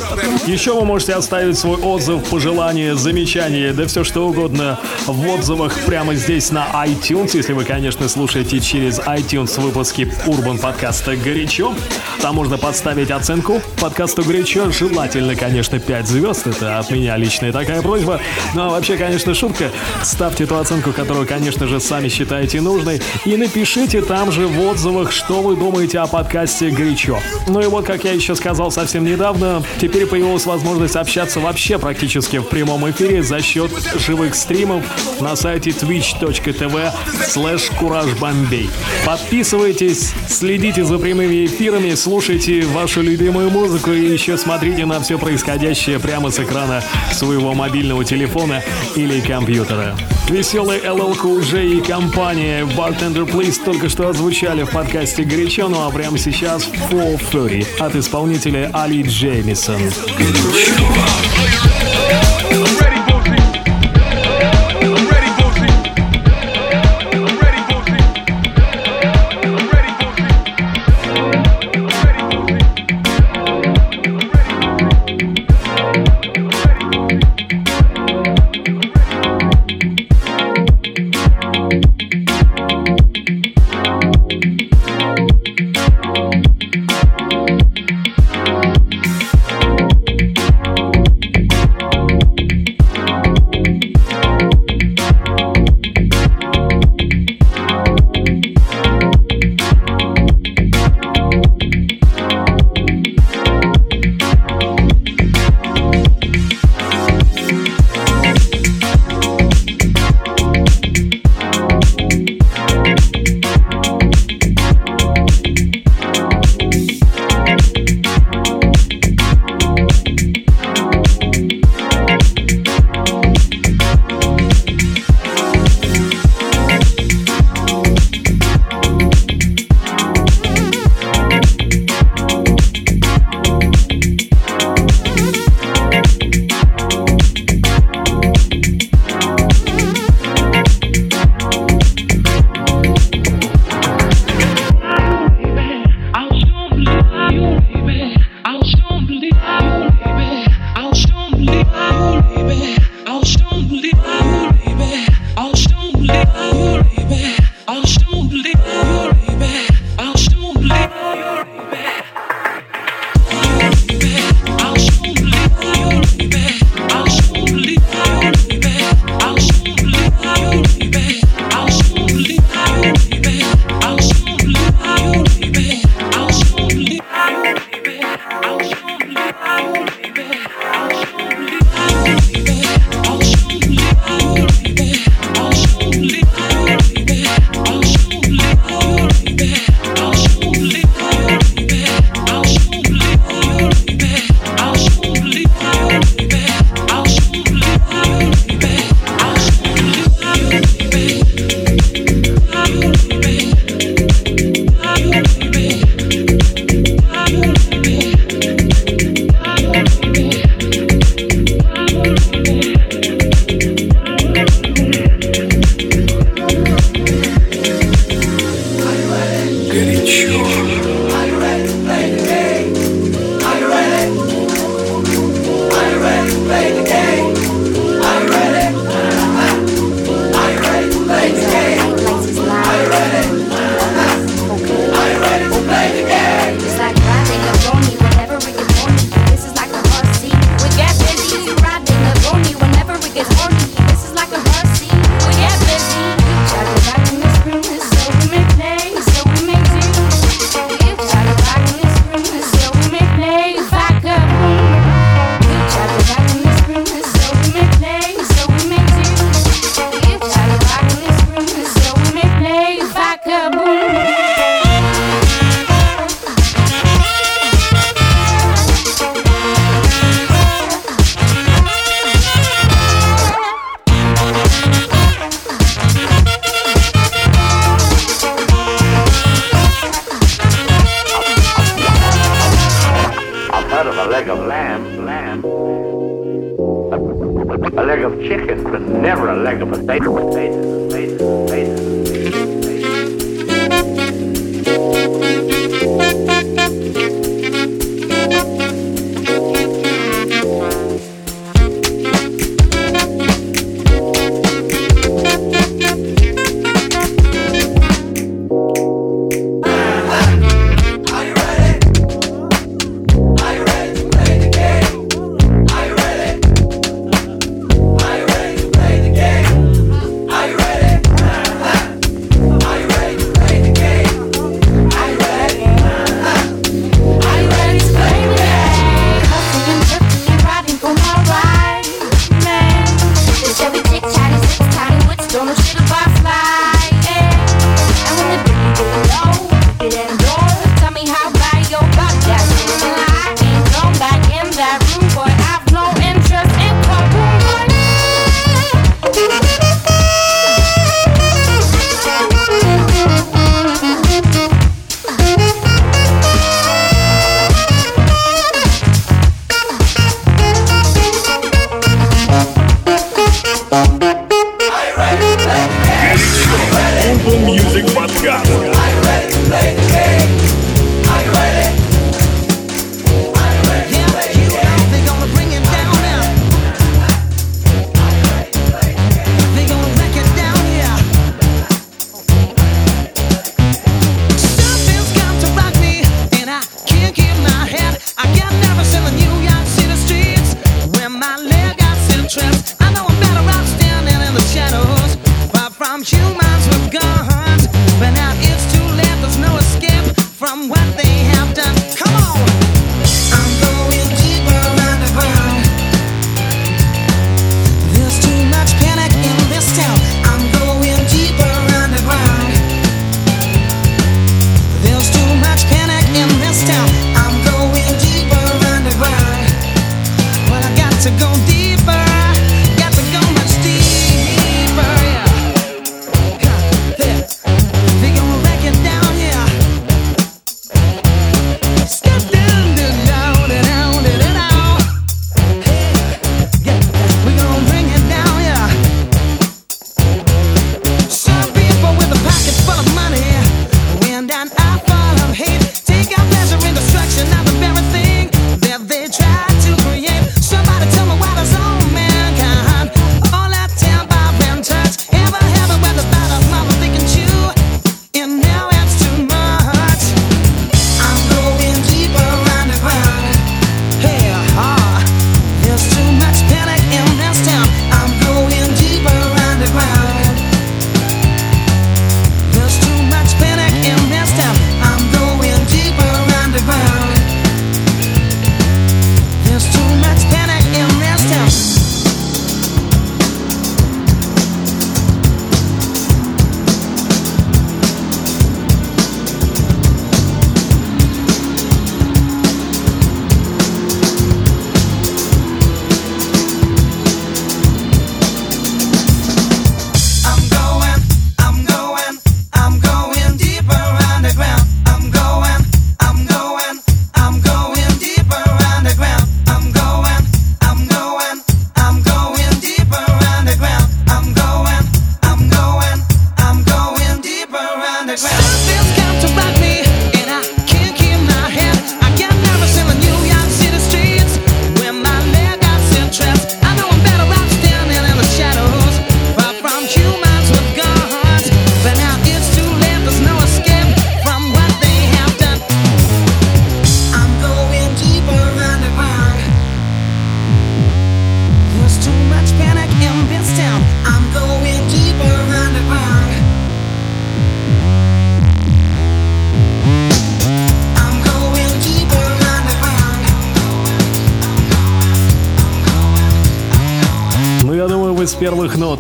Еще 0.48 0.74
вы 0.74 0.86
можете 0.86 1.14
оставить 1.14 1.58
свой 1.58 1.78
отзыв, 1.78 2.24
пожелание, 2.26 2.96
замечание, 2.96 3.74
да 3.74 3.86
все 3.88 4.04
что 4.04 4.28
угодно 4.28 4.80
в 5.06 5.28
отзывах 5.30 5.74
прямо 5.92 6.16
здесь 6.16 6.52
на 6.52 6.68
iTunes, 6.86 7.32
если 7.34 7.52
вы, 7.52 7.66
конечно, 7.66 8.08
слушаете 8.08 8.62
через 8.62 8.98
iTunes 9.00 9.60
выпуски 9.60 10.10
Урбан 10.26 10.58
подкаста 10.58 11.18
«Горячо». 11.18 11.74
Там 12.22 12.36
можно 12.36 12.58
подставить 12.58 13.12
оценку 13.12 13.62
подкасту 13.78 14.24
«Горячо». 14.24 14.72
Желательно, 14.72 15.36
конечно, 15.36 15.80
5 15.80 16.08
звезд. 16.08 16.48
Это 16.48 16.80
от 16.80 16.92
меня 16.92 17.18
личная 17.18 17.52
такая 17.52 17.82
просьба. 17.82 18.22
Ну 18.56 18.62
а 18.62 18.70
вообще, 18.70 18.96
конечно, 18.96 19.36
шутка. 19.36 19.70
Ставьте 20.02 20.46
ту 20.46 20.56
оценку, 20.56 20.94
которую, 20.94 21.28
конечно 21.28 21.68
же, 21.68 21.82
сами 21.82 22.08
считаете 22.08 22.62
нужной. 22.62 23.02
И 23.26 23.36
напишите 23.36 24.02
там 24.02 24.32
же 24.32 24.48
в 24.48 24.62
отзывах, 24.62 25.12
что 25.12 25.42
вы 25.42 25.58
думаете 25.58 26.00
о 26.00 26.08
подкасте 26.08 26.70
«Горячо». 26.70 27.20
Ну 27.50 27.60
и 27.60 27.66
вот, 27.66 27.86
как 27.86 28.06
я 28.06 28.14
еще 28.14 28.36
сказал 28.36 28.72
совсем 28.72 29.04
недавно, 29.04 29.62
теперь 29.82 30.06
появилась 30.06 30.46
возможность 30.46 30.96
общаться 30.96 31.42
вообще 31.42 31.78
практически 31.78 32.38
в 32.38 32.46
прямом 32.46 32.90
эфире 32.90 33.24
за 33.24 33.42
счет 33.42 33.70
живых 34.00 34.36
стримов 34.36 34.86
на 35.20 35.36
сайте 35.36 35.74
twitch.tv 35.82 36.92
slash 37.28 37.76
куражбомбей. 37.78 38.70
Подписывайтесь, 39.06 40.14
следите 40.28 40.86
за 40.86 40.98
прямыми 40.98 41.46
эфирами, 41.46 41.96
слушайте 41.96 42.66
вашу 42.66 43.02
любимую 43.02 43.50
музыку 43.50 43.92
и 43.92 44.12
еще 44.12 44.38
смотрите 44.38 44.86
на 44.86 45.00
все 45.02 45.18
происходящее 45.18 46.00
прямо 46.00 46.30
с 46.32 46.40
экрана 46.40 46.84
своего 47.14 47.54
мобильного 47.54 48.06
телефона 48.06 48.64
или 48.96 49.20
компьютера. 49.22 49.96
Веселый 50.30 50.80
LL 50.80 51.18
Cool 51.18 51.44
J 51.44 51.66
и 51.66 51.82
компания 51.82 52.64
Bartender 52.64 53.30
Please 53.30 53.62
только 53.64 53.90
что 53.90 54.08
озвучали 54.08 54.64
в 54.64 54.72
подкасте 54.72 55.24
«Горячо», 55.24 55.68
ну 55.68 55.86
а 55.86 55.92
прямо 55.92 56.18
сейчас 56.18 56.70
430 56.90 57.82
от 57.82 57.96
исполнителя 57.96 58.70
Али 58.74 59.04
Джеймисон. 59.04 59.82
мы 59.82 61.71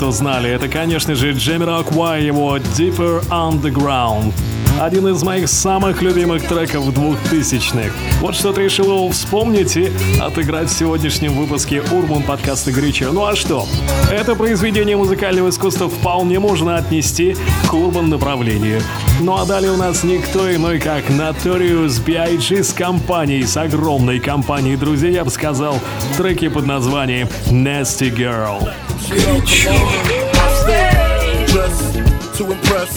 нот 0.02 0.10
узнали. 0.10 0.50
Это, 0.50 0.68
конечно 0.68 1.16
же, 1.16 1.32
Jamiroquai, 1.32 2.22
его 2.22 2.58
Deeper 2.58 3.24
Underground. 3.30 4.34
Один 4.80 5.08
из 5.10 5.22
моих 5.22 5.48
самых 5.48 6.02
любимых 6.02 6.48
треков 6.48 6.88
2000-х. 6.88 7.92
Вот 8.22 8.36
что-то 8.36 8.62
решил 8.62 9.10
вспомнить 9.10 9.78
и 9.78 9.92
отыграть 10.20 10.70
в 10.70 10.74
сегодняшнем 10.74 11.34
выпуске 11.34 11.84
Урбан 11.92 12.24
подкаста 12.24 12.72
Горячо. 12.72 13.12
Ну 13.12 13.26
а 13.26 13.36
что? 13.36 13.68
Это 14.10 14.36
произведение 14.36 14.98
музыкального 14.98 15.50
искусства 15.50 15.90
вполне 15.90 16.40
можно 16.40 16.78
отнести 16.78 17.36
к 17.68 17.74
урбан 17.74 18.10
направлению. 18.10 18.82
Ну 19.20 19.38
а 19.38 19.46
далее 19.46 19.72
у 19.72 19.78
нас 19.78 20.04
никто 20.04 20.54
иной, 20.54 20.80
как 20.80 21.10
Notorious 21.10 22.04
B.I.G. 22.04 22.64
с 22.64 22.74
компанией, 22.74 23.44
с 23.44 23.58
огромной 23.58 24.20
компанией 24.20 24.78
друзей, 24.78 25.14
я 25.14 25.26
бы 25.26 25.30
сказал, 25.30 25.80
треки 26.18 26.48
под 26.48 26.66
названием 26.66 27.28
Nasty 27.50 28.10
Girl. 28.10 28.72
She 29.02 29.16
don't 29.16 29.46
come 29.46 29.76
on. 29.76 30.32
I 30.34 30.48
stay 30.62 31.46
dressed 31.48 32.38
to 32.38 32.52
impress. 32.52 32.92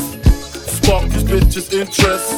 Spark 0.76 1.08
these 1.08 1.24
bitch's 1.24 1.72
interest. 1.72 2.28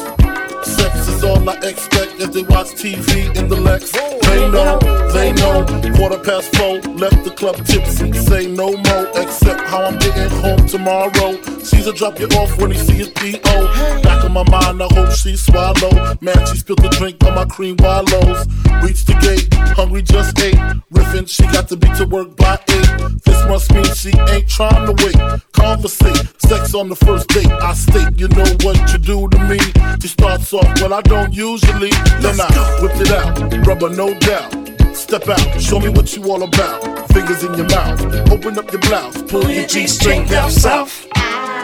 Sex 0.63 1.07
is 1.07 1.23
all 1.23 1.49
I 1.49 1.55
expect 1.63 2.19
as 2.19 2.29
they 2.31 2.43
watch 2.43 2.67
TV 2.67 3.35
in 3.37 3.47
the 3.47 3.55
Lex. 3.55 3.91
They 3.91 4.49
know, 4.49 4.79
they 5.13 5.33
know. 5.33 5.65
Quarter 5.95 6.19
past 6.23 6.55
four, 6.55 6.79
left 6.93 7.23
the 7.23 7.31
club 7.31 7.55
tipsy. 7.65 8.11
Say 8.13 8.47
no 8.47 8.71
more, 8.71 9.07
except 9.15 9.61
how 9.61 9.83
I'm 9.83 9.97
getting 9.99 10.29
home 10.39 10.65
tomorrow. 10.67 11.41
Caesar 11.61 11.91
drop 11.91 12.19
you 12.19 12.27
off 12.39 12.57
when 12.59 12.71
he 12.71 12.77
see 12.77 12.93
his 12.93 13.09
PO. 13.09 14.06
In 14.27 14.33
my 14.33 14.43
mind, 14.49 14.83
I 14.83 14.87
hope 14.91 15.11
she 15.11 15.37
swallow. 15.37 16.17
Man, 16.19 16.35
she 16.47 16.57
spilled 16.57 16.79
the 16.79 16.89
drink 16.99 17.23
on 17.23 17.33
my 17.33 17.45
cream 17.45 17.77
wallows. 17.79 18.45
Reach 18.83 19.05
the 19.05 19.15
gate, 19.23 19.47
hungry 19.71 20.01
just 20.01 20.37
ate. 20.39 20.59
Riffin', 20.91 21.25
she 21.27 21.43
got 21.43 21.69
to 21.69 21.77
be 21.77 21.87
to 21.95 22.03
work 22.05 22.35
by 22.35 22.59
eight. 22.67 23.23
This 23.23 23.39
must 23.47 23.71
mean 23.71 23.87
she 23.95 24.11
ain't 24.27 24.49
trying 24.49 24.85
to 24.85 24.91
wait. 25.01 25.15
Conversate, 25.53 26.27
sex 26.41 26.75
on 26.75 26.89
the 26.89 26.95
first 26.97 27.29
date. 27.29 27.47
I 27.47 27.73
state, 27.73 28.19
you 28.19 28.27
know 28.27 28.51
what 28.67 28.75
you 28.91 28.99
do 28.99 29.29
to 29.29 29.39
me. 29.47 29.59
She 30.01 30.09
starts 30.09 30.51
off, 30.53 30.67
well, 30.81 30.93
I 30.93 31.01
don't 31.03 31.33
usually. 31.33 31.91
Then 32.19 32.35
I 32.35 32.51
whip 32.83 32.99
it 32.99 33.11
out, 33.15 33.65
rubber 33.65 33.89
no 33.95 34.13
doubt. 34.19 34.51
Step 34.93 35.29
out, 35.29 35.61
show 35.61 35.79
me 35.79 35.87
what 35.87 36.13
you 36.17 36.29
all 36.29 36.43
about. 36.43 36.83
Fingers 37.13 37.45
in 37.45 37.53
your 37.53 37.69
mouth, 37.69 38.03
open 38.29 38.59
up 38.59 38.69
your 38.73 38.81
blouse, 38.81 39.23
pull 39.23 39.49
your 39.49 39.67
G 39.67 39.87
string 39.87 40.27
down 40.27 40.51
south. 40.51 41.07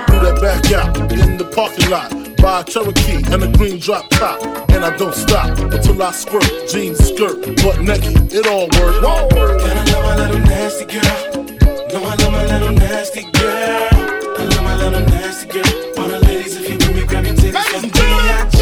Do 0.08 0.16
that 0.24 0.40
back 0.40 0.72
out 0.72 1.12
in 1.12 1.36
the 1.36 1.52
parking 1.54 1.90
lot. 1.90 2.23
Buy 2.44 2.60
a 2.60 2.64
Cherokee 2.66 3.24
and 3.32 3.42
a 3.42 3.48
green 3.58 3.80
drop 3.80 4.10
top. 4.10 4.38
And 4.70 4.84
I 4.84 4.98
don't 4.98 5.16
stop 5.16 5.58
until 5.60 6.04
I 6.04 6.12
squirt. 6.12 6.44
Jeans, 6.68 7.00
skirt, 7.00 7.40
butt 7.64 7.80
naked, 7.80 8.34
it 8.34 8.46
all 8.48 8.68
works. 8.68 9.00
Whoa. 9.00 9.30
And 9.64 9.80
I 9.80 9.84
love 9.94 10.04
my 10.04 10.16
little 10.18 10.42
nasty 10.42 10.84
girl. 10.84 11.46
No, 11.94 12.04
I 12.04 12.16
love 12.16 12.34
my 12.34 12.46
little 12.46 12.74
nasty 12.74 13.22
girl. 13.32 13.88
I 14.38 14.44
love 14.44 14.62
my 14.62 14.76
little 14.76 15.08
nasty 15.08 15.48
girl. 15.54 15.64
All 15.98 16.10
the 16.10 16.20
ladies, 16.20 16.58
if 16.58 16.68
you 16.68 16.76
with 16.76 16.96
me, 16.98 17.06
grab 17.06 17.26
your 17.26 17.34
titties 17.34 17.80
from 17.80 17.90
B.I.G. 17.90 18.60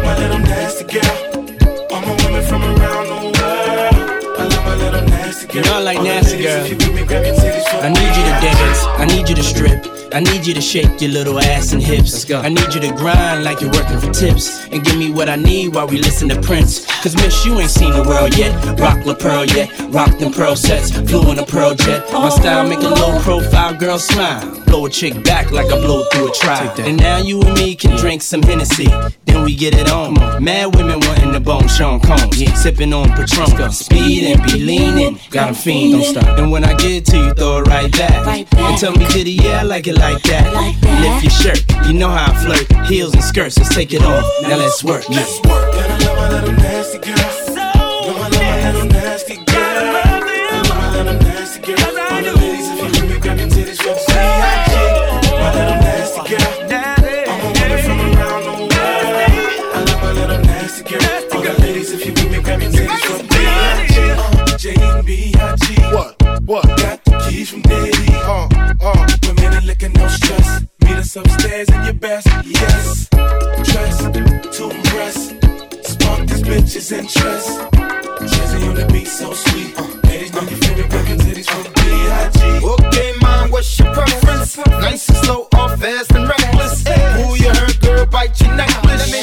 My 0.00 0.16
little 0.16 0.38
nasty 0.38 0.84
girl. 0.88 1.92
All 1.92 2.00
my 2.00 2.16
women 2.24 2.42
from 2.48 2.62
around 2.64 3.06
the 3.06 3.20
world. 3.36 3.96
I 4.40 4.44
love 4.48 4.64
my 4.64 4.76
little 4.76 5.06
nasty 5.10 5.46
girl. 5.46 5.56
You 5.56 5.62
know 5.68 5.76
I 5.76 5.80
like 5.80 6.02
nasty 6.02 6.42
girl. 6.42 6.64
I 6.64 7.88
need 7.90 8.16
you 8.16 8.24
to 8.24 8.34
dance. 8.40 8.80
I 8.96 9.04
need 9.04 9.28
you 9.28 9.34
to 9.34 9.42
strip. 9.42 9.99
I 10.12 10.18
need 10.18 10.44
you 10.44 10.54
to 10.54 10.60
shake 10.60 11.00
your 11.00 11.10
little 11.12 11.38
ass 11.38 11.72
and 11.72 11.80
hips. 11.80 12.12
Let's 12.12 12.24
go. 12.24 12.40
I 12.40 12.48
need 12.48 12.74
you 12.74 12.80
to 12.80 12.92
grind 12.96 13.44
like 13.44 13.60
you're 13.60 13.70
working 13.70 14.00
for 14.00 14.10
tips. 14.10 14.66
And 14.66 14.84
give 14.84 14.96
me 14.96 15.10
what 15.12 15.28
I 15.28 15.36
need 15.36 15.74
while 15.74 15.86
we 15.86 15.98
listen 15.98 16.28
to 16.30 16.40
Prince. 16.40 16.84
Cause 17.02 17.14
miss, 17.14 17.46
you 17.46 17.58
ain't 17.60 17.70
seen 17.70 17.92
the 17.92 18.02
world 18.02 18.36
yet. 18.36 18.52
Rock 18.80 19.06
La 19.06 19.14
Pearl 19.14 19.44
yet. 19.46 19.70
Rock 19.90 20.18
them 20.18 20.32
pearl 20.32 20.56
sets. 20.56 20.90
Flew 20.90 21.30
in 21.30 21.38
a 21.38 21.46
pearl 21.46 21.74
jet. 21.74 22.10
My 22.12 22.28
style 22.28 22.68
make 22.68 22.80
a 22.80 22.88
low 22.88 23.20
profile 23.20 23.74
girl 23.76 23.98
smile. 23.98 24.59
Blow 24.70 24.86
a 24.86 24.90
chick 24.90 25.24
back 25.24 25.50
like 25.50 25.66
I 25.66 25.80
blow 25.80 26.04
through 26.12 26.30
a 26.30 26.32
trial. 26.32 26.72
And 26.78 26.96
now 26.96 27.18
you 27.18 27.42
and 27.42 27.54
me 27.54 27.74
can 27.74 27.96
drink 27.96 28.22
some 28.22 28.40
Hennessy. 28.40 28.86
Then 29.24 29.44
we 29.44 29.56
get 29.56 29.74
it 29.74 29.90
on. 29.90 30.14
Mad 30.42 30.76
women 30.76 31.00
wanting 31.00 31.32
the 31.32 31.40
bone 31.40 31.66
Sean 31.66 31.98
Combs. 31.98 32.38
Sipping 32.62 32.92
on 32.92 33.08
Patron. 33.10 33.72
Speed 33.72 34.30
and 34.30 34.42
be 34.44 34.60
leaning. 34.60 35.18
Got 35.30 35.48
'em 35.48 35.54
fiend. 35.54 36.00
Don't 36.00 36.04
stop. 36.04 36.38
And 36.38 36.52
when 36.52 36.64
I 36.64 36.74
get 36.74 37.04
to 37.06 37.16
you, 37.16 37.34
throw 37.34 37.58
it 37.58 37.66
right 37.66 37.90
back. 37.90 38.46
And 38.56 38.78
tell 38.78 38.92
me, 38.92 39.04
did 39.08 39.26
he? 39.26 39.42
Yeah, 39.42 39.60
I 39.60 39.62
like 39.64 39.88
it 39.88 39.98
like 39.98 40.22
that. 40.22 40.46
Lift 41.02 41.24
your 41.24 41.32
shirt. 41.32 41.64
You 41.88 41.94
know 41.94 42.08
how 42.08 42.30
I 42.30 42.34
flirt. 42.44 42.86
Heels 42.86 43.12
and 43.12 43.24
skirts. 43.24 43.58
Let's 43.58 43.74
take 43.74 43.92
it 43.92 44.04
off. 44.04 44.24
Now 44.42 44.56
let's 44.56 44.84
work. 44.84 45.08
Let's 45.08 45.40
work. 45.48 45.74
And 45.74 45.92
I 45.92 45.98
love 46.06 46.16
my 46.16 46.28
little 46.30 46.52
nasty 46.52 46.98
girl. 46.98 47.39
Us 71.10 71.16
upstairs 71.16 71.68
in 71.70 71.84
your 71.84 71.94
best. 71.94 72.26
Yes. 72.44 73.08
Dress 73.08 73.98
to 74.56 74.70
impress. 74.70 75.30
Spark 75.82 76.26
this 76.28 76.42
bitches' 76.42 76.92
interest. 76.92 77.48
Jazzy 78.30 78.68
on 78.68 78.74
the 78.74 78.86
beat, 78.92 79.06
so 79.06 79.32
sweet. 79.32 79.78
Uh, 79.78 79.86
ladies 80.04 80.32
know 80.32 80.42
you 80.42 80.56
feel 80.56 80.76
me, 80.76 80.82
grab 80.88 81.08
your 81.08 81.16
titties 81.18 81.48
from 81.50 81.62
B.I.G. 81.72 82.66
Okay, 82.66 83.12
mom, 83.22 83.50
what's 83.50 83.78
your 83.78 83.92
preference? 83.92 84.56
Nice 84.58 85.08
and 85.08 85.18
slow, 85.18 85.48
or 85.56 85.76
fast 85.76 86.12
and 86.12 86.28
reckless. 86.28 86.86
Who 86.86 87.34
you 87.36 87.50
heard, 87.54 87.80
girl, 87.80 88.06
bite 88.06 88.40
your 88.40 88.54
necklace. 88.54 89.19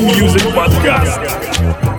Music 0.00 0.42
Podcast. 0.52 1.95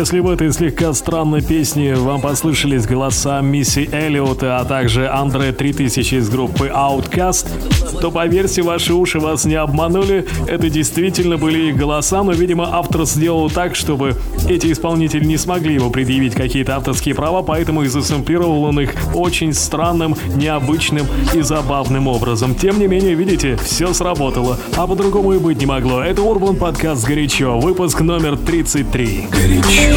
Если 0.00 0.20
в 0.20 0.30
этой 0.30 0.50
слегка 0.50 0.94
странной 0.94 1.42
песне 1.42 1.94
вам 1.94 2.22
послышались 2.22 2.86
голоса 2.86 3.42
Мисси 3.42 3.86
Эллиота, 3.92 4.56
а 4.58 4.64
также 4.64 5.06
Андре 5.10 5.52
3000 5.52 6.14
из 6.14 6.30
группы 6.30 6.72
Outcast, 6.74 8.00
то 8.00 8.10
поверьте, 8.10 8.62
ваши 8.62 8.94
уши 8.94 9.20
вас 9.20 9.44
не 9.44 9.56
обманули. 9.56 10.26
Это 10.48 10.70
действительно 10.70 11.36
были 11.36 11.68
их 11.68 11.76
голоса, 11.76 12.22
но, 12.22 12.32
видимо, 12.32 12.70
автор 12.72 13.04
сделал 13.04 13.50
так, 13.50 13.76
чтобы 13.76 14.16
эти 14.48 14.72
исполнители 14.72 15.22
не 15.22 15.36
смогли 15.36 15.74
его 15.74 15.90
предъявить 15.90 16.34
какие-то 16.34 16.76
авторские 16.76 17.14
права, 17.14 17.42
поэтому 17.42 17.82
и 17.82 17.88
засэмплировал 17.88 18.64
он 18.64 18.80
их 18.80 18.94
очень 19.14 19.52
странным, 19.52 20.16
необычным 20.34 21.06
и 21.34 21.42
забавным 21.42 22.08
образом. 22.08 22.54
Тем 22.54 22.78
не 22.78 22.86
менее, 22.86 23.14
видите, 23.14 23.58
все 23.62 23.92
сработало, 23.92 24.58
а 24.78 24.86
по-другому 24.86 25.34
и 25.34 25.38
быть 25.38 25.58
не 25.58 25.66
могло. 25.66 26.00
Это 26.00 26.22
Урбан 26.22 26.56
подкаст 26.56 27.06
«Горячо», 27.06 27.60
выпуск 27.60 28.00
номер 28.00 28.38
33. 28.38 29.28
Горячо. 29.30 29.89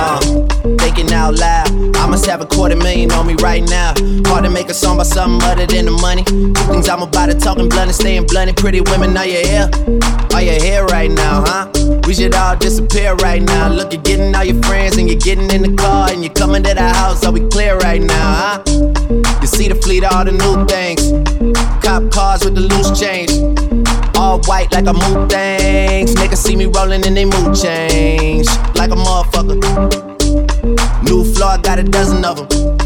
Uh, 0.00 0.20
thinking 0.78 1.10
out 1.12 1.34
loud. 1.34 1.96
I 1.96 2.06
must 2.06 2.26
have 2.26 2.40
a 2.40 2.46
quarter 2.46 2.76
million 2.76 3.10
on 3.12 3.26
me 3.26 3.34
right 3.42 3.62
now. 3.68 3.94
Hard 4.26 4.44
to 4.44 4.50
make 4.50 4.68
a 4.68 4.74
song 4.74 4.96
about 4.96 5.06
something 5.06 5.48
other 5.48 5.66
than 5.66 5.86
the 5.86 5.90
money. 5.90 6.24
Things 6.24 6.88
I'm 6.88 7.02
about 7.02 7.26
to 7.26 7.34
talking 7.34 7.68
blunt 7.68 7.88
and 7.88 7.94
staying 7.94 8.26
blunt. 8.26 8.54
Pretty 8.56 8.80
women, 8.82 9.16
are 9.16 9.26
you 9.26 9.46
here? 9.46 9.70
Are 10.34 10.42
you 10.42 10.60
here 10.60 10.84
right 10.86 11.10
now, 11.10 11.44
huh? 11.46 11.70
We 12.06 12.14
should 12.14 12.34
all 12.34 12.56
disappear 12.56 13.14
right 13.16 13.42
now. 13.42 13.68
Look, 13.68 13.92
you're 13.92 14.02
getting 14.02 14.34
all 14.34 14.44
your 14.44 14.62
friends 14.62 14.96
and 14.98 15.08
you're 15.08 15.18
getting 15.18 15.50
in 15.50 15.62
the 15.62 15.74
car 15.76 16.10
and 16.10 16.22
you're 16.22 16.34
coming 16.34 16.62
to 16.62 16.74
the 16.74 16.88
house. 16.92 17.24
Are 17.24 17.32
we 17.32 17.40
clear 17.48 17.76
right 17.78 18.00
now, 18.02 18.34
huh? 18.66 18.97
You 19.08 19.46
see 19.46 19.68
the 19.68 19.74
fleet, 19.74 20.04
all 20.04 20.24
the 20.24 20.32
new 20.32 20.66
things. 20.66 21.00
Cop 21.82 22.10
cars 22.10 22.44
with 22.44 22.54
the 22.54 22.60
loose 22.60 22.92
change. 22.98 23.32
All 24.16 24.40
white 24.42 24.70
like 24.72 24.86
a 24.86 24.92
mood 24.92 25.30
things. 25.30 26.14
Niggas 26.14 26.36
see 26.36 26.56
me 26.56 26.66
rolling 26.66 27.06
and 27.06 27.16
they 27.16 27.24
mood 27.24 27.56
change. 27.56 28.46
Like 28.76 28.90
a 28.90 28.96
motherfucker. 28.96 29.56
New 31.02 31.24
floor, 31.32 31.52
I 31.52 31.58
got 31.58 31.78
a 31.78 31.84
dozen 31.84 32.24
of 32.24 32.36
them. 32.36 32.76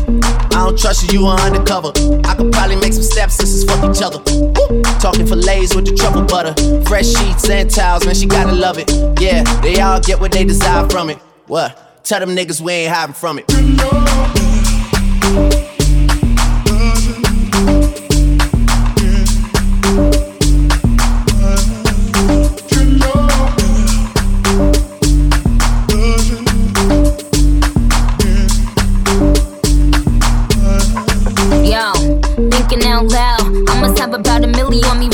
I 0.53 0.67
don't 0.67 0.79
trust 0.79 1.11
you, 1.11 1.21
you 1.21 1.27
are 1.27 1.41
undercover. 1.41 1.89
I 2.25 2.35
could 2.35 2.53
probably 2.53 2.77
make 2.77 2.93
some 2.93 3.03
stepsisters 3.03 3.65
fuck 3.65 3.83
each 3.91 4.03
other. 4.03 4.19
Woo! 4.31 4.83
Talking 5.01 5.27
fillets 5.27 5.75
with 5.75 5.87
the 5.87 5.97
truffle 5.97 6.23
butter. 6.23 6.55
Fresh 6.85 7.07
sheets 7.07 7.49
and 7.51 7.69
towels, 7.69 8.07
man, 8.07 8.15
she 8.15 8.27
gotta 8.27 8.53
love 8.53 8.79
it. 8.79 8.89
Yeah, 9.21 9.43
they 9.61 9.81
all 9.81 9.99
get 10.01 10.21
what 10.21 10.31
they 10.31 10.45
desire 10.45 10.89
from 10.89 11.11
it. 11.11 11.19
What? 11.47 12.05
Tell 12.05 12.21
them 12.21 12.37
niggas 12.37 12.61
we 12.61 12.73
ain't 12.73 12.95
hiding 12.95 13.15
from 13.15 13.41
it. 13.41 14.52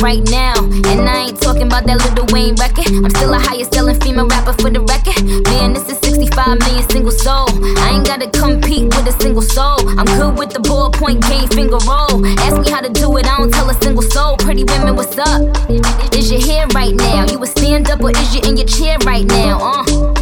Right 0.00 0.22
now. 0.30 0.54
And 0.86 1.08
I 1.08 1.26
ain't 1.26 1.40
talking 1.40 1.66
about 1.66 1.84
that 1.86 1.98
Lil 1.98 2.26
Wayne 2.30 2.54
record. 2.54 2.86
I'm 2.86 3.10
still 3.10 3.34
a 3.34 3.38
highest 3.38 3.74
selling 3.74 3.98
female 4.00 4.28
rapper 4.28 4.52
for 4.52 4.70
the 4.70 4.80
record. 4.80 5.18
Man, 5.50 5.72
this 5.72 5.88
is 5.90 5.98
65 5.98 6.58
million 6.60 6.88
single 6.88 7.10
soul. 7.10 7.48
I 7.82 7.98
ain't 7.98 8.06
gotta 8.06 8.30
compete 8.30 8.84
with 8.94 9.08
a 9.08 9.14
single 9.20 9.42
soul. 9.42 9.88
I'm 9.98 10.06
good 10.06 10.38
with 10.38 10.50
the 10.50 10.60
ballpoint 10.60 11.26
game 11.28 11.48
finger 11.48 11.78
roll. 11.82 12.24
Ask 12.46 12.62
me 12.62 12.70
how 12.70 12.80
to 12.80 12.92
do 12.92 13.16
it, 13.16 13.26
I 13.26 13.38
don't 13.38 13.52
tell 13.52 13.68
a 13.68 13.74
single 13.82 14.02
soul. 14.02 14.36
Pretty 14.36 14.64
women, 14.64 14.94
what's 14.94 15.18
up? 15.18 15.42
Is 16.14 16.30
you 16.30 16.38
here 16.38 16.66
right 16.74 16.94
now? 16.94 17.26
You 17.26 17.42
a 17.42 17.46
stand 17.46 17.90
up 17.90 18.00
or 18.00 18.10
is 18.10 18.34
you 18.34 18.42
in 18.48 18.56
your 18.56 18.66
chair 18.66 18.98
right 19.04 19.26
now? 19.26 19.58
Uh. 19.58 20.18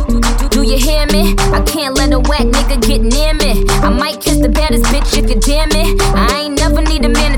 Do 0.56 0.62
you 0.62 0.78
hear 0.78 1.04
me? 1.12 1.34
I 1.52 1.60
can't 1.66 1.94
let 1.94 2.14
a 2.14 2.18
whack 2.18 2.48
nigga 2.48 2.80
get 2.80 3.02
near 3.02 3.34
me. 3.34 3.66
I 3.84 3.90
might 3.90 4.22
kiss 4.22 4.38
the 4.38 4.48
baddest 4.48 4.86
bitch 4.86 5.18
if 5.18 5.28
you 5.28 5.38
damn 5.38 5.68
it. 5.72 6.00
I 6.16 6.44
ain't 6.44 6.45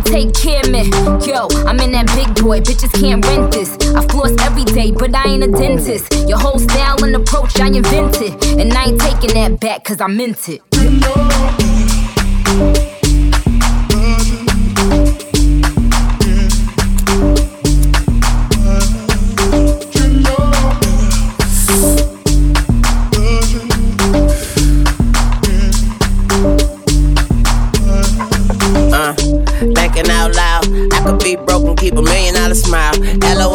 take 0.08 0.32
care 0.34 0.60
of 0.62 0.70
me. 0.70 0.88
Yo, 1.26 1.48
I'm 1.66 1.78
in 1.80 1.92
that 1.92 2.06
big 2.16 2.34
boy, 2.42 2.60
bitches 2.60 2.92
can't 2.98 3.24
rent 3.26 3.52
this. 3.52 3.70
I 3.94 4.06
floss 4.08 4.34
every 4.40 4.64
day, 4.64 4.90
but 4.90 5.14
I 5.14 5.28
ain't 5.28 5.44
a 5.44 5.48
dentist. 5.48 6.12
Your 6.28 6.38
whole 6.38 6.58
style 6.58 7.02
and 7.04 7.14
approach 7.14 7.60
I 7.60 7.68
invented. 7.68 8.32
And 8.58 8.72
I 8.72 8.86
ain't 8.86 9.00
taking 9.00 9.34
that 9.34 9.60
back 9.60 9.84
cause 9.84 10.00
I 10.00 10.06
meant 10.06 10.48
it. 10.48 10.62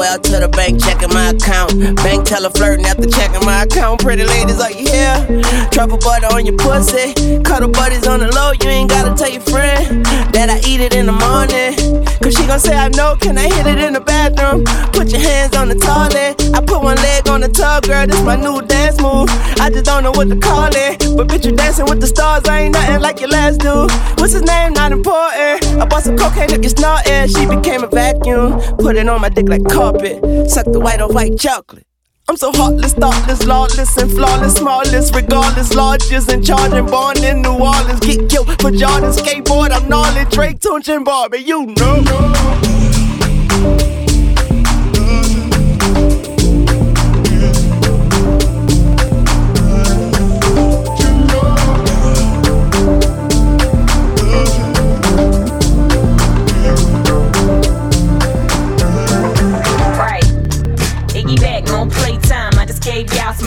LOL 0.04 0.20
to 0.20 0.39
the 0.39 0.49
bank, 0.49 0.84
checking 0.84 1.10
my 1.14 1.30
account. 1.30 1.72
Bank 2.04 2.26
teller 2.26 2.49
flirting 2.49 2.86
after 2.86 3.08
checking 3.08 3.45
my 3.45 3.64
account. 3.64 4.01
Pretty 4.01 4.26
ladies, 4.26 4.60
are 4.60 4.72
you 4.72 4.84
here? 4.84 5.16
Truffle 5.72 5.97
butter 5.97 6.28
on 6.28 6.45
your 6.45 6.58
pussy. 6.58 7.14
Cuddle 7.43 7.70
buddies 7.70 8.06
on 8.08 8.20
the 8.20 8.28
low, 8.36 8.51
you 8.51 8.70
ain't 8.70 8.89
gotta 8.89 9.16
tell 9.16 9.32
your 9.32 9.41
friend 9.41 10.06
that 10.36 10.49
I 10.49 10.60
eat 10.68 10.82
it 10.82 10.93
in 10.93 11.06
the 11.06 11.16
morning. 11.16 12.04
Cause 12.22 12.36
she 12.36 12.45
gon' 12.47 12.60
say 12.60 12.76
I 12.76 12.89
know, 12.89 13.16
can 13.16 13.38
I 13.38 13.47
hit 13.47 13.68
it 13.68 13.80
in 13.80 13.93
the 13.93 14.01
bathroom? 14.01 14.66
Put 14.91 15.12
your 15.12 15.22
hands 15.22 15.56
on 15.56 15.70
the 15.70 15.76
toilet. 15.76 16.36
I 16.54 16.60
put 16.60 16.84
one 16.84 16.97
leg 16.97 17.30
on 17.30 17.41
the 17.41 17.49
tub, 17.49 17.84
girl, 17.84 18.06
this 18.06 18.22
my 18.24 18.36
new 18.36 18.62
dance 18.62 18.99
move. 18.99 19.30
I 19.60 19.70
just 19.70 19.86
don't 19.86 20.04
know 20.04 20.12
what 20.12 20.28
to 20.30 20.36
call 20.36 20.70
it. 20.74 20.99
But 21.16 21.28
bitch, 21.28 21.45
you 21.45 21.56
dancing 21.56 21.86
with 21.86 22.01
the 22.01 22.08
stars, 22.08 22.43
I 22.47 22.64
ain't 22.68 22.74
nothing 22.74 23.01
like 23.01 23.20
your 23.20 23.30
last 23.30 23.60
dude. 23.60 23.91
What's 24.20 24.34
his 24.34 24.43
name? 24.43 24.74
Not 24.74 24.91
important. 24.91 25.64
I 25.80 25.86
bought 25.86 26.04
some 26.04 26.18
cocaine, 26.18 26.49
took 26.49 26.64
it 26.64 26.76
snorting. 26.78 27.28
She 27.28 27.45
became 27.45 27.84
a 27.84 27.88
vacuum. 27.88 28.60
Put 28.78 28.95
it 28.95 29.08
on 29.08 29.22
my 29.22 29.30
dick 29.30 29.47
like 29.47 29.64
carpet. 29.66 29.93
Suck 29.94 30.66
the 30.66 30.80
white 30.80 31.02
on 31.02 31.14
white 31.14 31.38
chocolate. 31.38 31.86
I'm 32.28 32.38
so 32.38 32.52
heartless, 32.52 32.94
thoughtless, 32.94 33.46
lawless, 33.46 33.98
and 33.98 34.12
flawless, 34.12 34.56
smallest, 34.56 35.14
regardless, 35.14 35.76
largest, 35.76 36.32
and 36.32 36.44
charging, 36.44 36.86
born 36.88 37.24
in 37.24 37.41
New 37.41 37.54
Orleans. 37.54 38.00
Get 38.00 38.30
killed 38.30 38.50
for 38.62 38.72
Jordan, 38.72 39.12
skateboard, 39.12 39.72
I'm 39.72 39.88
gnarly, 39.88 40.26
Drake, 40.32 40.60
Tunechi, 40.60 40.96
and 40.96 41.06
Barbie, 41.06 41.39
you 41.39 41.68
know. 41.68 42.73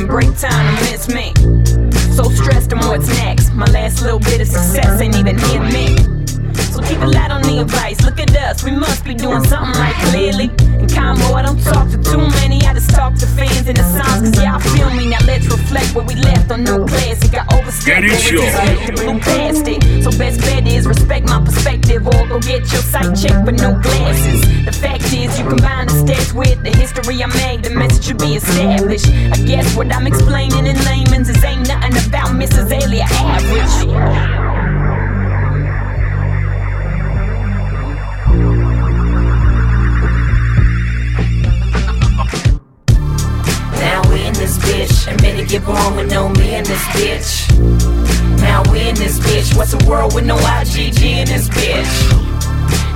Break 0.04 0.36
time 0.38 0.76
to 0.76 0.84
miss 0.90 1.08
me. 1.08 1.32
So 2.12 2.24
stressed 2.24 2.72
on 2.72 2.80
what's 2.88 3.08
next. 3.08 3.52
My 3.54 3.66
last 3.66 4.02
little 4.02 4.18
bit 4.18 4.40
of 4.40 4.48
success 4.48 5.00
ain't 5.00 5.16
even 5.16 5.38
hit 5.38 5.62
me. 5.72 5.95
Look 8.16 8.30
at 8.30 8.36
us, 8.48 8.64
we 8.64 8.70
must 8.70 9.04
be 9.04 9.12
doing 9.12 9.44
something 9.44 9.78
right 9.78 9.94
clearly. 10.08 10.48
And 10.80 10.90
combo, 10.90 11.34
I 11.34 11.42
don't 11.42 11.62
talk 11.62 11.90
to 11.90 11.98
too 11.98 12.24
many, 12.40 12.62
I 12.62 12.72
just 12.72 12.88
talk 12.88 13.12
to 13.16 13.26
fans 13.26 13.68
and 13.68 13.76
the 13.76 13.84
songs, 13.84 14.32
cause 14.32 14.42
y'all 14.42 14.58
feel 14.58 14.88
me. 14.96 15.10
Now 15.10 15.18
let's 15.26 15.44
reflect 15.44 15.94
where 15.94 16.06
we 16.06 16.14
left 16.14 16.50
on 16.50 16.64
no 16.64 16.86
classic. 16.86 17.34
I 17.34 17.44
overstepped 17.52 18.06
it, 18.06 18.12
it's 18.16 19.60
the. 19.60 20.00
So 20.02 20.10
best 20.16 20.40
bet 20.40 20.66
is 20.66 20.86
respect 20.86 21.28
my 21.28 21.44
perspective, 21.44 22.06
or 22.06 22.26
go 22.26 22.40
get 22.40 22.60
your 22.72 22.80
sight 22.80 23.12
checked 23.20 23.44
with 23.44 23.60
no 23.60 23.78
glasses. 23.82 24.40
The 24.64 24.72
fact 24.72 25.12
is, 25.12 25.38
you 25.38 25.44
combine 25.44 25.88
the 25.88 25.92
stats 25.92 26.32
with 26.32 26.62
the 26.64 26.70
history 26.70 27.22
I 27.22 27.26
made, 27.26 27.64
the 27.64 27.70
message 27.70 28.06
should 28.06 28.18
be 28.18 28.36
established. 28.36 29.08
I 29.08 29.36
guess 29.44 29.76
what 29.76 29.92
I'm 29.92 30.06
explaining 30.06 30.64
in 30.64 30.76
layman's 30.88 31.28
is 31.28 31.44
ain't 31.44 31.68
nothing 31.68 31.92
about 32.08 32.28
Mrs. 32.32 32.72
Elliot 32.72 33.12
average. 33.12 34.55
This 44.46 44.58
bitch. 44.58 45.12
Admit 45.12 45.40
it, 45.40 45.48
get 45.48 45.64
born 45.64 45.96
with 45.96 46.08
no 46.08 46.28
me 46.28 46.54
in 46.54 46.62
this 46.62 46.80
bitch. 46.94 47.50
Now 48.38 48.62
we 48.70 48.88
in 48.88 48.94
this 48.94 49.18
bitch. 49.18 49.56
What's 49.56 49.74
a 49.74 49.90
world 49.90 50.14
with 50.14 50.24
no 50.24 50.36
Iggy 50.36 51.18
in 51.18 51.26
this 51.26 51.48
bitch? 51.48 51.92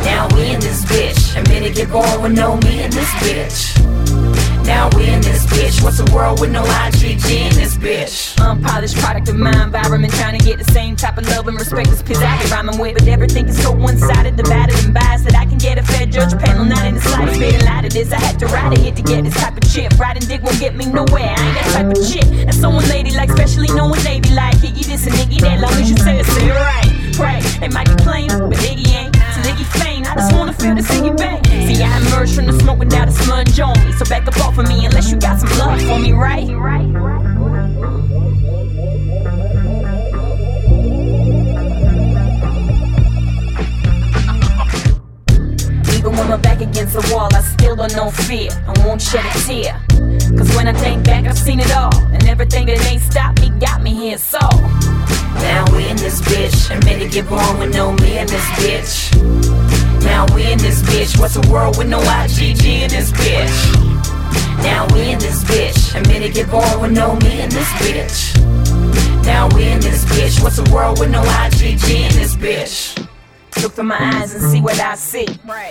Now 0.04 0.28
we 0.36 0.54
in 0.54 0.60
this 0.60 0.84
bitch. 0.84 1.36
And 1.36 1.48
it, 1.64 1.74
get 1.74 1.90
born 1.90 2.22
with 2.22 2.34
no 2.34 2.56
me 2.58 2.84
in 2.84 2.92
this 2.92 3.10
bitch. 3.18 4.09
Now 4.64 4.88
we 4.96 5.08
in 5.08 5.20
this 5.20 5.46
bitch. 5.46 5.82
What's 5.82 5.98
a 5.98 6.04
world 6.14 6.40
with 6.40 6.52
no 6.52 6.62
Iggy 6.62 7.50
in 7.50 7.54
this 7.54 7.76
bitch? 7.76 8.38
Unpolished 8.40 8.96
product 8.98 9.28
of 9.28 9.36
my 9.36 9.64
environment, 9.64 10.12
trying 10.14 10.38
to 10.38 10.44
get 10.44 10.58
the 10.58 10.70
same 10.72 10.96
type 10.96 11.18
of 11.18 11.26
love 11.28 11.48
and 11.48 11.58
respect 11.58 11.88
as 11.88 12.02
piss 12.02 12.18
I 12.22 12.42
be 12.42 12.50
rhyming 12.50 12.78
with. 12.78 12.94
But 12.98 13.08
everything 13.08 13.48
is 13.48 13.60
so 13.62 13.72
one-sided, 13.72 14.36
divided 14.36 14.76
and 14.84 14.94
biased 14.94 15.24
that 15.24 15.34
I 15.34 15.44
can 15.46 15.58
get 15.58 15.78
a 15.78 15.82
fair 15.82 16.06
judge 16.06 16.38
panel, 16.38 16.64
not 16.64 16.86
in 16.86 16.94
the 16.94 17.00
slightest 17.00 17.40
bit. 17.40 17.62
A 17.62 17.64
lot 17.64 17.84
of 17.84 17.92
this, 17.92 18.12
I 18.12 18.20
had 18.20 18.38
to 18.40 18.46
ride 18.46 18.76
a 18.76 18.80
hit 18.80 18.96
to 18.96 19.02
get 19.02 19.24
this 19.24 19.34
type 19.34 19.56
of 19.56 19.64
chip. 19.72 19.98
Riding 19.98 20.28
dick 20.28 20.42
won't 20.42 20.60
get 20.60 20.76
me 20.76 20.86
nowhere. 20.86 21.34
I 21.36 21.46
ain't 21.46 21.54
that 21.58 21.70
type 21.72 21.96
of 21.96 22.06
shit. 22.06 22.26
And 22.46 22.54
someone 22.54 22.86
lady 22.88 23.10
like, 23.12 23.30
especially 23.30 23.68
knowing 23.74 24.02
they 24.02 24.20
be 24.20 24.30
like, 24.30 24.56
Iggy 24.56 24.86
this 24.86 25.06
and 25.06 25.14
Iggy 25.16 25.40
that. 25.40 25.60
Long 25.60 25.72
as 25.72 25.90
you 25.90 25.96
say 25.96 26.20
it, 26.20 26.26
say 26.26 26.46
it 26.46 26.54
right. 26.54 27.18
Right. 27.18 27.42
They 27.60 27.68
might 27.68 27.88
be 27.88 27.96
playing, 28.02 28.28
but 28.28 28.58
Iggy 28.58 28.94
ain't. 28.94 29.19
Faint. 29.44 30.10
I 30.10 30.14
just 30.16 30.34
wanna 30.34 30.52
feel 30.52 30.74
the 30.74 30.82
Iggy 30.82 31.16
bang. 31.16 31.44
See, 31.44 31.82
I 31.82 31.98
emerged 31.98 32.34
from 32.34 32.46
the 32.46 32.52
smoke 32.58 32.78
without 32.78 33.08
a 33.08 33.12
smudge 33.12 33.58
on 33.60 33.72
me. 33.84 33.92
So 33.92 34.04
back 34.06 34.26
up 34.26 34.36
off 34.38 34.58
of 34.58 34.68
me 34.68 34.84
unless 34.84 35.10
you 35.10 35.18
got 35.18 35.38
some 35.38 35.50
love 35.58 35.80
for 35.82 35.98
me, 35.98 36.12
right? 36.12 36.44
Even 45.96 46.12
when 46.16 46.28
my 46.28 46.36
back 46.36 46.60
against 46.60 46.94
the 46.94 47.08
wall, 47.14 47.28
I 47.32 47.40
still 47.42 47.76
don't 47.76 47.94
know 47.94 48.10
fear. 48.10 48.50
I 48.66 48.86
won't 48.86 49.00
shed 49.00 49.24
a 49.24 49.38
tear. 49.46 49.80
Cause 50.36 50.54
when 50.56 50.66
I 50.66 50.72
think 50.72 51.04
back, 51.04 51.26
I've 51.26 51.38
seen 51.38 51.60
it 51.60 51.70
all. 51.76 51.94
And 52.12 52.26
everything 52.28 52.66
that 52.66 52.84
ain't 52.90 53.02
stopped 53.02 53.40
me 53.40 53.50
got 53.60 53.82
me 53.82 53.94
here, 53.94 54.18
so. 54.18 54.38
We 55.80 55.88
in 55.88 55.96
this 55.96 56.20
bitch. 56.20 56.76
Admit 56.76 57.00
it, 57.00 57.12
get 57.12 57.26
born 57.26 57.58
with 57.58 57.74
no 57.74 57.92
me 57.92 58.18
in 58.18 58.26
this 58.26 58.44
bitch. 58.60 59.16
Now 60.04 60.26
we 60.34 60.52
in 60.52 60.58
this 60.58 60.82
bitch. 60.82 61.18
What's 61.18 61.36
a 61.36 61.50
world 61.50 61.78
with 61.78 61.88
no 61.88 62.00
Iggy 62.00 62.82
in 62.82 62.90
this 62.90 63.10
bitch? 63.12 63.56
Now 64.62 64.86
we 64.92 65.12
in 65.12 65.18
this 65.18 65.42
bitch. 65.44 65.98
Admit 65.98 66.22
it, 66.22 66.34
get 66.34 66.50
born 66.50 66.80
with 66.82 66.92
no 66.92 67.16
me 67.16 67.40
in 67.40 67.48
this 67.48 67.68
bitch. 67.80 69.24
Now 69.24 69.48
we 69.54 69.68
in 69.68 69.80
this 69.80 70.04
bitch. 70.04 70.42
What's 70.42 70.58
a 70.58 70.64
world 70.70 71.00
with 71.00 71.10
no 71.10 71.22
Iggy 71.22 72.10
in 72.10 72.14
this 72.14 72.36
bitch? 72.36 73.09
Look 73.62 73.72
through 73.72 73.84
my 73.84 73.98
eyes 73.98 74.34
and 74.34 74.42
see 74.50 74.62
what 74.62 74.80
I 74.80 74.94
see. 74.94 75.26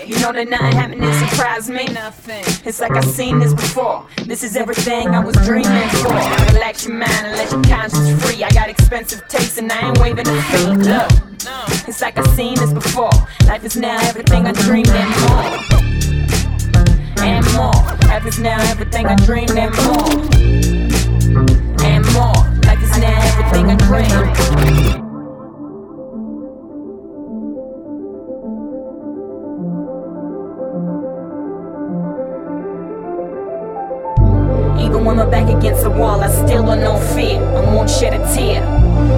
You 0.06 0.20
know 0.20 0.32
that 0.32 0.48
nothing 0.48 0.74
happened 0.74 1.02
to 1.02 1.14
surprise 1.28 1.70
me. 1.70 1.86
Nothing. 1.86 2.44
It's 2.64 2.80
like 2.80 2.92
I've 2.92 3.04
seen 3.04 3.40
this 3.40 3.54
before. 3.54 4.06
This 4.26 4.44
is 4.44 4.56
everything 4.56 5.08
I 5.10 5.20
was 5.20 5.36
dreaming 5.38 5.90
for. 5.90 6.14
Relax 6.54 6.86
your 6.86 6.94
mind 6.94 7.26
and 7.26 7.36
let 7.36 7.52
your 7.52 7.64
conscience 7.64 8.24
free. 8.24 8.44
I 8.44 8.52
got 8.52 8.70
expensive 8.70 9.28
taste 9.28 9.58
and 9.58 9.72
I 9.72 9.88
ain't 9.88 9.98
waving 10.00 10.28
a 10.28 10.42
fee. 10.44 10.68
Look, 10.68 11.10
it's 11.88 12.00
like 12.02 12.20
I've 12.20 12.28
seen 12.36 12.56
this 12.56 12.72
before. 12.72 13.10
Life 13.48 13.64
is 13.64 13.76
now 13.76 13.98
everything 14.08 14.46
I 14.46 14.52
dreamed 14.52 14.90
and 14.90 15.10
more. 15.26 15.80
And 17.26 17.46
more. 17.54 17.74
Life 18.08 18.26
is 18.28 18.40
now 18.40 18.62
everything 18.70 19.08
I 19.08 19.16
dreamed 19.16 19.58
and 19.58 19.74
more. 19.76 20.10
And 21.84 22.06
more. 22.14 22.46
Life 22.66 22.84
is 22.84 22.98
now 23.00 23.20
everything 23.34 23.72
I 23.72 23.76
dreamed. 23.78 25.09
Wall, 36.00 36.22
I 36.22 36.30
still 36.32 36.66
don't 36.66 36.80
know 36.80 36.98
fear. 37.14 37.44
I 37.44 37.62
won't 37.76 37.90
shed 37.90 38.14
a 38.14 38.24
tear. 38.34 38.64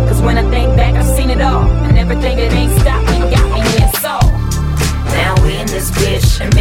Cause 0.07 0.21
when 0.21 0.38
I 0.38 0.49
think 0.49 0.75
back, 0.75 0.95
I've 0.95 1.05
seen 1.05 1.29
it 1.29 1.39
all. 1.39 1.63
And 1.86 1.97
everything 1.97 2.38
that 2.38 2.51
ain't 2.51 2.73
stopped 2.82 3.05
me 3.11 3.19
got 3.29 3.47
me 3.53 3.61
here, 3.71 3.91
so. 4.01 4.17
Now 5.13 5.41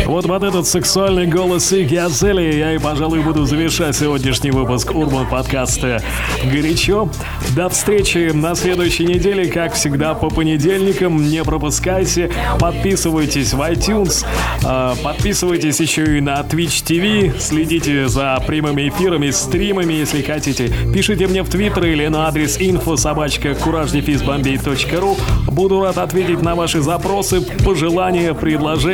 Вот 0.06 0.26
под 0.26 0.42
этот 0.42 0.66
сексуальный 0.66 1.26
голос 1.26 1.72
Игги 1.72 1.96
Азели 1.96 2.54
я 2.54 2.74
и, 2.74 2.78
пожалуй, 2.78 3.20
буду 3.20 3.46
завершать 3.46 3.96
сегодняшний 3.96 4.50
выпуск 4.50 4.94
Урбан 4.94 5.26
подкаста 5.26 6.02
«Горячо». 6.44 7.08
До 7.56 7.70
встречи 7.70 8.30
на 8.34 8.54
следующей 8.54 9.06
неделе, 9.06 9.46
как 9.46 9.72
всегда, 9.72 10.12
по 10.12 10.28
понедельникам. 10.28 11.30
Не 11.30 11.42
пропускайте, 11.44 12.30
подписывайтесь 12.58 13.54
в 13.54 13.60
iTunes, 13.62 14.26
э, 14.64 14.94
подписывайтесь 15.02 15.80
еще 15.80 16.18
и 16.18 16.20
на 16.20 16.40
Twitch 16.40 16.84
TV, 16.84 17.40
следите 17.40 18.06
за 18.06 18.42
прямыми 18.46 18.88
эфирами, 18.90 19.30
стримами, 19.30 19.94
если 19.94 20.20
хотите. 20.20 20.70
Пишите 20.92 21.26
мне 21.26 21.42
в 21.42 21.48
Твиттер 21.48 21.86
или 21.86 22.06
на 22.08 22.28
адрес 22.28 22.58
info 22.58 22.98
собачка 22.98 23.54
кураждефизбомбей.ру. 23.54 25.16
Буду 25.46 25.82
рад 25.82 25.96
ответить 25.96 26.42
на 26.42 26.54
ваши 26.54 26.80
запросы, 26.80 27.40
пожелания, 27.64 28.34
предложения, 28.34 28.89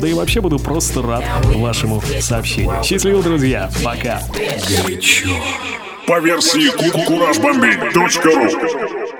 да 0.00 0.08
и 0.08 0.14
вообще 0.14 0.40
буду 0.40 0.58
просто 0.58 1.02
рад 1.02 1.24
вашему 1.44 2.02
сообщению. 2.20 2.82
Счастливо, 2.84 3.22
друзья, 3.22 3.70
пока. 3.84 4.22
По 6.06 6.20
версии 6.20 6.70
куражбомбей.ру 7.06 9.17